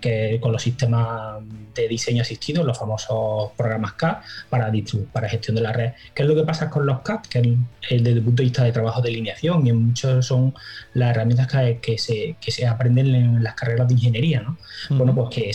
[0.02, 1.42] que con los sistemas
[1.74, 4.18] de diseño asistido, los famosos programas CAD
[4.50, 4.70] para,
[5.12, 5.92] para gestión de la red.
[6.14, 7.22] ¿Qué es lo que pasa con los CAD?
[7.30, 7.56] Que
[7.88, 10.54] desde el punto de vista de trabajo de alineación y en muchos son
[10.92, 11.48] las herramientas
[11.80, 14.42] que, se, que se aprenden en las carreras de ingeniería.
[14.42, 14.58] ¿no?
[14.90, 15.50] Bueno, pues que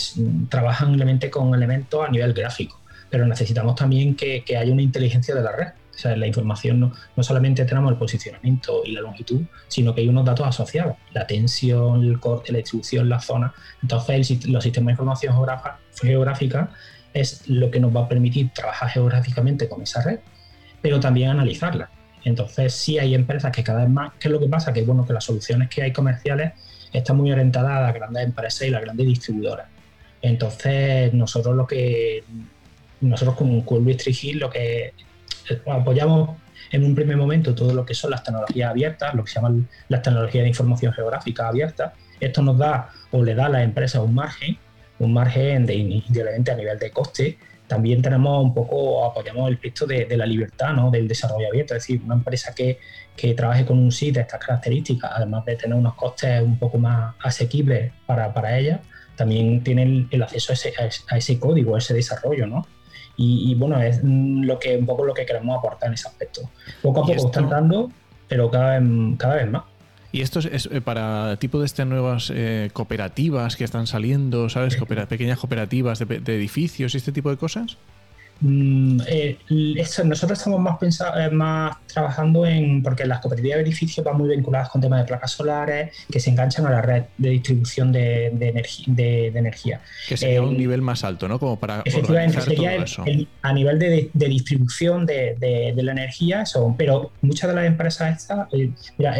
[0.48, 2.80] trabajan realmente con elementos a nivel gráfico,
[3.10, 5.68] pero necesitamos también que, que haya una inteligencia de la red.
[5.98, 10.02] O sea, la información no, no, solamente tenemos el posicionamiento y la longitud, sino que
[10.02, 13.52] hay unos datos asociados, la tensión, el corte, la distribución, la zona.
[13.82, 15.34] Entonces, los sistemas de información
[16.00, 16.70] geográfica
[17.12, 20.20] es lo que nos va a permitir trabajar geográficamente con esa red,
[20.80, 21.90] pero también analizarla.
[22.22, 24.72] Entonces, sí hay empresas que cada vez más, ¿qué es lo que pasa?
[24.72, 26.52] Que bueno, que las soluciones que hay comerciales
[26.92, 29.66] están muy orientadas a las grandes empresas y las grandes distribuidoras.
[30.22, 32.22] Entonces, nosotros lo que
[33.00, 34.02] nosotros como Coolbit
[34.34, 34.92] lo que
[35.66, 36.36] apoyamos
[36.72, 39.68] en un primer momento todo lo que son las tecnologías abiertas, lo que se llaman
[39.88, 41.94] las tecnologías de información geográfica abierta.
[42.20, 44.58] Esto nos da o le da a la empresa un margen,
[44.98, 47.38] un margen de, indudablemente a nivel de coste.
[47.66, 50.90] También tenemos un poco, apoyamos el pacto de, la libertad, ¿no?
[50.90, 52.78] del desarrollo abierto, es decir, una empresa que,
[53.14, 56.78] que trabaje con un SIT de estas características, además de tener unos costes un poco
[56.78, 58.80] más asequibles para, para ella,
[59.16, 60.72] también tiene el, acceso a ese,
[61.10, 62.66] a ese, código, a ese desarrollo, ¿no?
[63.20, 66.42] Y, bueno, es lo que, un poco lo que queremos aportar en ese aspecto.
[66.80, 67.90] Poco a poco están dando,
[68.28, 68.88] pero cada vez,
[69.18, 69.64] cada vez más.
[70.12, 74.76] Y esto es, eh, para tipo de estas nuevas eh, cooperativas que están saliendo, ¿sabes?
[75.08, 77.76] pequeñas cooperativas de, edificios y este tipo de cosas.
[78.40, 79.36] Mm, eh,
[80.04, 84.28] nosotros estamos más, pensado, eh, más trabajando en, porque las cooperativas de edificios van muy
[84.28, 88.30] vinculadas con temas de placas solares que se enganchan a la red de distribución de,
[88.86, 89.80] de, energía.
[90.08, 91.40] Que sería un nivel más alto, ¿no?
[91.40, 93.04] Como para efectivamente, sería eso.
[93.42, 98.70] a nivel de, distribución de, la energía, son, pero muchas de las empresas estas, eh,
[98.98, 99.16] mira,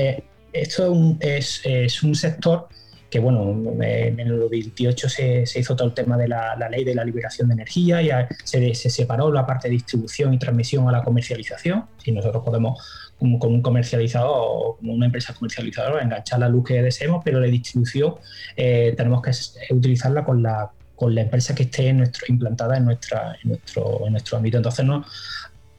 [0.52, 2.68] esto es, es un sector
[3.10, 3.50] que bueno,
[3.82, 7.48] en el 2028 se, se, hizo todo el tema de la, ley de la liberación
[7.48, 8.10] de energía, y
[8.44, 11.86] se, se, separó la parte de distribución y transmisión a la comercialización.
[12.02, 16.82] Si nosotros podemos, como, un comercializador o como una empresa comercializadora, enganchar la luz que
[16.82, 18.16] deseemos, pero la distribución
[18.56, 19.30] eh, tenemos que
[19.74, 24.06] utilizarla con la, con la empresa que esté en nuestro, implantada en, nuestra, en, nuestro,
[24.06, 24.58] en nuestro ámbito.
[24.58, 25.02] Entonces, no,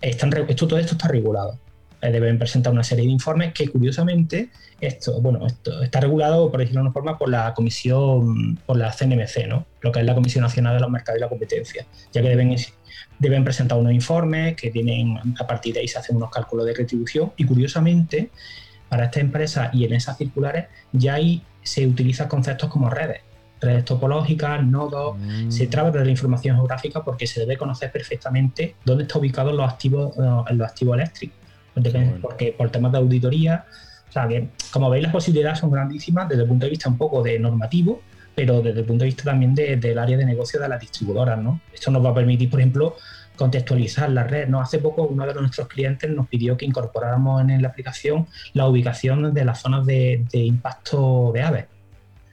[0.02, 1.60] están, esto, todo esto está regulado.
[2.02, 6.62] Eh, deben presentar una serie de informes que curiosamente esto, bueno, esto está regulado, por
[6.62, 9.66] decirlo de una forma, por la comisión, por la CNMC, ¿no?
[9.82, 12.56] Lo que es la Comisión Nacional de los Mercados y la Competencia, ya que deben,
[13.20, 16.74] deben presentar unos informes que tienen, a partir de ahí se hacen unos cálculos de
[16.74, 18.30] retribución y curiosamente
[18.88, 23.22] para esta empresa y en esas circulares ya ahí se utilizan conceptos como redes,
[23.60, 25.52] redes topológicas, nodos, mm.
[25.52, 29.70] se trata de la información geográfica porque se debe conocer perfectamente dónde están ubicados los
[29.70, 31.39] activos, los activos eléctricos
[32.22, 33.66] porque por temas de auditoría,
[34.08, 36.98] o sea, que como veis las posibilidades son grandísimas desde el punto de vista un
[36.98, 38.02] poco de normativo,
[38.36, 41.62] pero desde el punto de vista también del área de negocio de las distribuidoras, ¿no?
[41.74, 42.96] Esto nos va a permitir, por ejemplo,
[43.40, 44.48] contextualizar la red.
[44.48, 44.62] ¿no?
[44.62, 49.34] Hace poco uno de nuestros clientes nos pidió que incorporáramos en la aplicación la ubicación
[49.34, 51.66] de las zonas de, impacto de aves.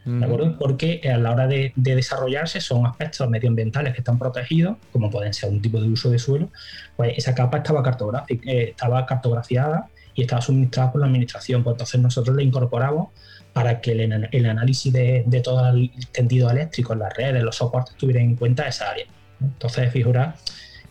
[0.06, 0.56] ¿De acuerdo?
[0.56, 5.50] Porque a la hora de, desarrollarse son aspectos medioambientales que están protegidos, como pueden ser
[5.50, 6.48] un tipo de uso de suelo,
[6.94, 7.82] pues esa capa estaba,
[8.28, 11.64] eh, estaba cartografiada y estaba suministrada por la administración.
[11.64, 13.08] Pues entonces nosotros la incorporamos
[13.52, 18.36] para que el, análisis de, todo el tendido eléctrico las redes, los soportes, tuvieran en
[18.36, 19.06] cuenta esa área.
[19.40, 20.36] Entonces, figura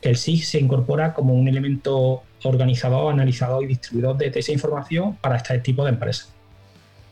[0.02, 5.16] que el SIG se incorpora como un elemento organizador, analizador y distribuidor de, esa información
[5.16, 6.34] para este tipo de empresas.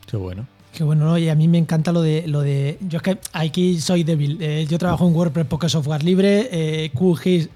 [0.06, 0.46] Qué bueno.
[0.74, 1.16] Qué bueno, ¿no?
[1.16, 2.26] Y a mí me encanta lo de.
[2.26, 4.38] Lo de yo es que aquí soy débil.
[4.40, 6.48] Eh, yo trabajo en WordPress porque es software libre.
[6.50, 7.48] Eh, QGIS,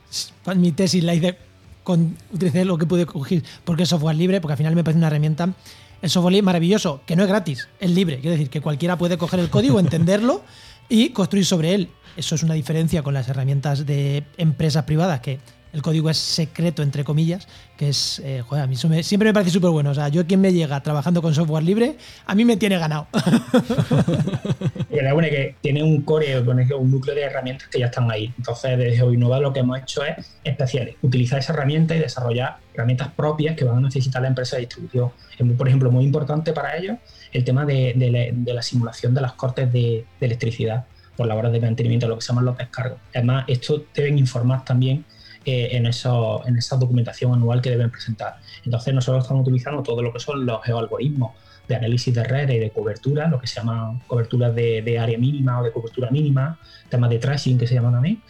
[0.55, 1.37] mi tesis la hice
[1.83, 2.16] con.
[2.33, 5.09] Utilicé lo que pude QGIS porque es software libre, porque al final me parece una
[5.09, 5.53] herramienta.
[6.01, 8.21] El software libre maravilloso, que no es gratis, es libre.
[8.21, 10.45] Quiero decir que cualquiera puede coger el código, entenderlo
[10.89, 11.89] y construir sobre él.
[12.16, 15.41] Eso es una diferencia con las herramientas de empresas privadas que
[15.73, 17.47] el código es secreto, entre comillas,
[17.77, 19.91] que es, eh, joder, a mí siempre me parece súper bueno.
[19.91, 21.97] O sea, yo quien me llega trabajando con software libre,
[22.27, 23.07] a mí me tiene ganado.
[24.91, 28.33] y la buena que tiene un core, un núcleo de herramientas que ya están ahí.
[28.37, 33.09] Entonces, desde Innova lo que hemos hecho es especiales, utilizar esa herramienta y desarrollar herramientas
[33.14, 35.11] propias que van a necesitar la empresa de distribución.
[35.39, 36.97] Es, por ejemplo, muy importante para ellos
[37.33, 42.07] el tema de, la, simulación de las cortes de, electricidad por la hora de mantenimiento,
[42.07, 42.99] lo que se llaman los descargos.
[43.12, 45.05] Además, esto deben informar también
[45.51, 48.36] eh, en, eso, en esa documentación anual que deben presentar.
[48.66, 51.32] Entonces nosotros estamos utilizando todo lo que son los geoalgoritmos
[51.66, 55.59] de análisis de redes y de cobertura, lo que se llaman coberturas de, área mínima
[55.59, 56.59] o de cobertura mínima,
[56.90, 58.20] temas de tracing que se llaman a mí.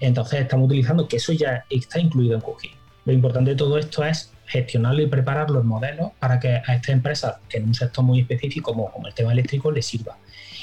[0.00, 2.72] Entonces estamos utilizando que eso ya está incluido en QGIS.
[3.06, 6.90] Lo importante de todo esto es gestionarlo y preparar los modelos para que a estas
[6.90, 10.18] empresas, en un sector muy específico como, el tema eléctrico, les sirva.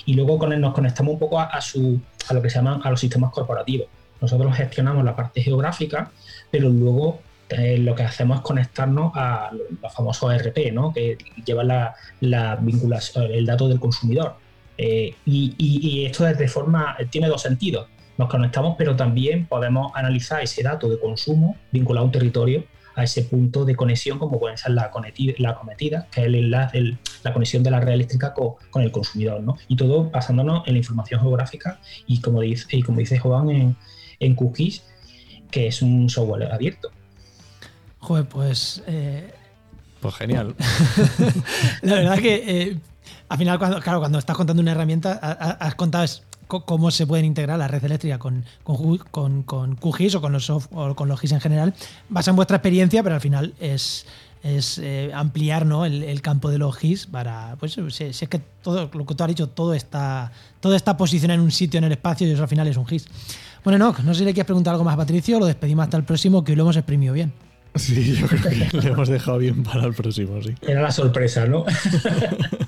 [0.05, 1.99] Y luego nos conectamos un poco a, su,
[2.29, 3.87] a lo que se llaman a los sistemas corporativos.
[4.23, 6.09] Nosotros gestionamos la parte geográfica,
[6.49, 7.19] pero luego
[7.49, 10.93] eh, lo que hacemos es conectarnos a los famosos ERP, ¿no?
[10.93, 14.37] que llevan la, vinculación, el dato del consumidor.
[14.77, 17.89] Eh, y, esto de forma tiene dos sentidos.
[18.17, 22.63] Nos conectamos, pero también podemos analizar ese dato de consumo vinculado a un territorio
[22.95, 24.89] a ese punto de conexión, como pueden ser la,
[25.39, 29.41] la cometida, que es el enlace, la conexión de la red eléctrica con, el consumidor.
[29.41, 29.57] ¿no?
[29.67, 33.75] Y todo basándonos en la información geográfica y, como dice, y como dice Joan, en,
[34.23, 34.83] en cookies,
[35.51, 36.89] que es un software abierto.
[37.99, 38.83] Joder, pues.
[38.87, 39.33] Eh,
[40.01, 40.55] pues genial.
[41.81, 42.77] la verdad que eh,
[43.29, 46.05] al final, cuando, claro, cuando estás contando una herramienta, has contado
[46.47, 50.67] cómo se pueden integrar la red eléctrica con, con, con, QGIS o con los soft,
[50.71, 51.73] o con los GIS en general,
[52.09, 54.05] basa en vuestra experiencia, pero al final es,
[54.43, 55.85] es eh, ampliar ¿no?
[55.85, 57.55] el, campo de los GIS para.
[57.59, 61.39] Pues si, es que todo lo que tú has dicho, todo está, todo está posicionado
[61.39, 63.07] en un sitio en el espacio y eso al final es un GIS.
[63.63, 65.97] Bueno, no, no sé si le quieres preguntar algo más a Patricio, lo despedimos hasta
[65.97, 67.31] el próximo, que hoy lo hemos exprimido bien.
[67.75, 70.53] Sí, yo creo que le hemos dejado bien para el próximo, sí.
[70.61, 71.65] Era la sorpresa, ¿no?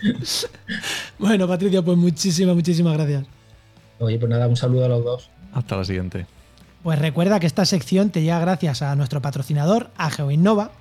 [1.20, 3.26] bueno, Patricio, pues muchísimas, muchísimas gracias.
[4.00, 5.30] Oye, pues nada, un saludo a los dos.
[5.54, 6.26] Hasta la siguiente.
[6.82, 10.72] Pues recuerda que esta sección te llega gracias a nuestro patrocinador, a GeoInnova,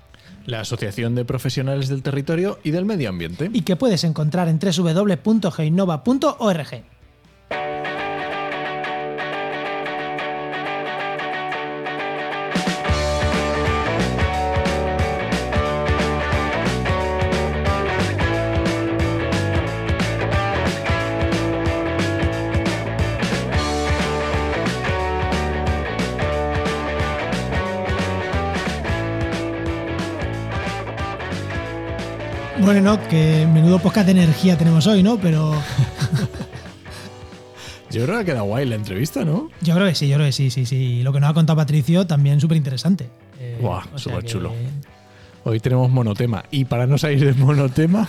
[0.47, 3.51] la Asociación de Profesionales del Territorio y del Medio Ambiente.
[3.53, 6.85] Y que puedes encontrar en www.geoinnova.org.
[32.85, 35.17] Que menudo podcast de energía tenemos hoy, ¿no?
[35.17, 35.55] Pero.
[37.91, 39.49] Yo creo que queda guay la entrevista, ¿no?
[39.63, 41.03] Yo creo que sí, yo creo que sí, sí, sí.
[41.03, 43.09] Lo que nos ha contado Patricio también súper interesante.
[43.41, 44.53] Eh, Guau, súper chulo.
[45.45, 46.45] Hoy tenemos monotema.
[46.51, 48.07] Y para no salir de monotema,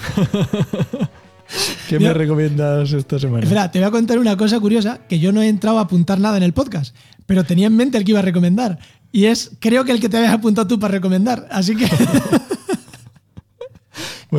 [1.88, 3.44] ¿qué me recomiendas esta semana?
[3.44, 6.20] Espera, te voy a contar una cosa curiosa que yo no he entrado a apuntar
[6.20, 6.94] nada en el podcast,
[7.26, 8.78] pero tenía en mente el que iba a recomendar.
[9.14, 11.48] Y es, creo que el que te habías apuntado tú para recomendar.
[11.50, 11.88] Así que.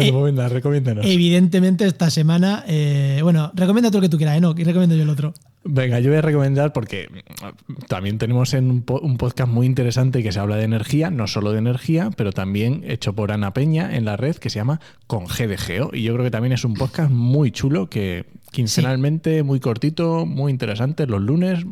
[0.04, 1.04] Bueno, eh, recomiéndanos.
[1.06, 2.64] Evidentemente, esta semana.
[2.66, 4.54] Eh, bueno, recomienda tú lo que tú quieras, ¿eh?
[4.56, 5.34] Y recomiendo yo el otro.
[5.68, 7.08] Venga, yo voy a recomendar porque
[7.88, 11.58] también tenemos en un, podcast muy interesante que se habla de energía, no solo de
[11.58, 15.48] energía, pero también hecho por Ana Peña en la red que se llama Con G
[15.48, 15.90] de Geo.
[15.92, 20.52] Y yo creo que también es un podcast muy chulo que quincenalmente, muy cortito, muy
[20.52, 21.66] interesante, los lunes,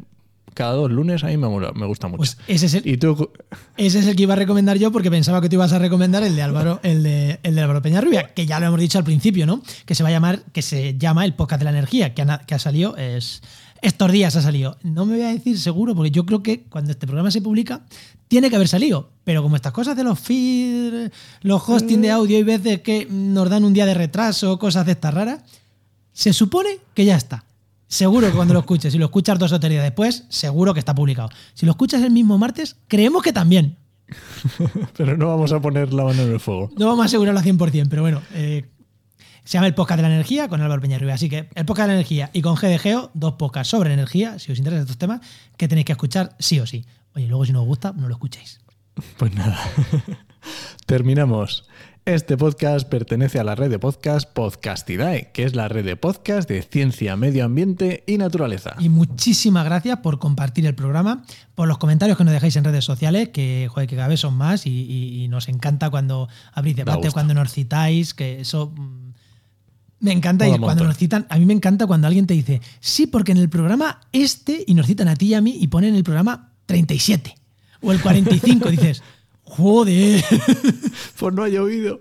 [0.54, 2.18] cada dos lunes a mí me, me gusta mucho.
[2.18, 3.30] Pues ese es el, ¿Y tú?
[3.76, 6.22] ese es el que iba a recomendar yo porque pensaba que tú ibas a recomendar
[6.22, 9.04] el de Álvaro, el de, el de Álvaro Peñarrubia, que ya lo hemos dicho al
[9.04, 9.62] principio, ¿no?
[9.84, 12.38] Que se va a llamar, que se llama el podcast de la energía, que ha,
[12.38, 13.42] que ha salido, es,
[13.82, 14.78] estos días ha salido.
[14.82, 17.84] No me voy a decir seguro, porque yo creo que cuando este programa se publica,
[18.28, 19.10] tiene que haber salido.
[19.24, 21.10] Pero como estas cosas de los feed,
[21.42, 24.92] los hosting de audio, hay veces que nos dan un día de retraso, cosas de
[24.92, 25.40] estas raras,
[26.14, 27.44] se supone que ya está.
[27.94, 30.80] Seguro que cuando lo escuches, si lo escuchas dos o tres días después, seguro que
[30.80, 31.28] está publicado.
[31.54, 33.78] Si lo escuchas el mismo martes, creemos que también.
[34.96, 36.72] pero no vamos a poner la mano en el fuego.
[36.76, 38.20] No vamos a asegurarlo al 100%, pero bueno.
[38.32, 38.68] Eh,
[39.44, 41.14] se llama el podcast de la energía con Álvaro Peñarriba.
[41.14, 44.50] Así que el podcast de la energía y con GDGO, dos podcasts sobre energía, si
[44.50, 45.20] os interesan estos temas,
[45.56, 46.84] que tenéis que escuchar sí o sí.
[47.14, 48.58] Oye, luego si no os gusta, no lo escuchéis.
[49.18, 49.56] Pues nada.
[50.86, 51.68] Terminamos.
[52.06, 56.46] Este podcast pertenece a la red de podcast Podcastidae, que es la red de podcast
[56.46, 58.76] de ciencia, medio ambiente y naturaleza.
[58.78, 61.22] Y muchísimas gracias por compartir el programa,
[61.54, 64.34] por los comentarios que nos dejáis en redes sociales, que, joder, que cada vez son
[64.34, 69.12] más y, nos encanta cuando abrís debate, cuando nos citáis, que eso mm,
[70.00, 73.06] me encanta y cuando nos citan, a mí me encanta cuando alguien te dice, sí,
[73.06, 75.94] porque en el programa este, y nos citan a ti y a mí, y ponen
[75.94, 77.34] el programa 37
[77.80, 79.02] o el 45, dices,
[79.44, 80.24] Joder.
[81.18, 82.00] Pues no ha llovido.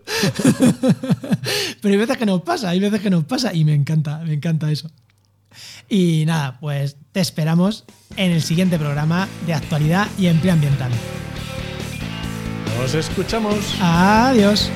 [1.82, 4.34] Pero hay veces que nos pasa, hay veces que nos pasa y me encanta, me
[4.34, 4.90] encanta eso.
[5.88, 7.86] Y nada, pues te esperamos
[8.18, 10.92] en el siguiente programa de actualidad y empleo ambiental.
[12.80, 13.56] Nos escuchamos.
[13.80, 14.70] Adiós.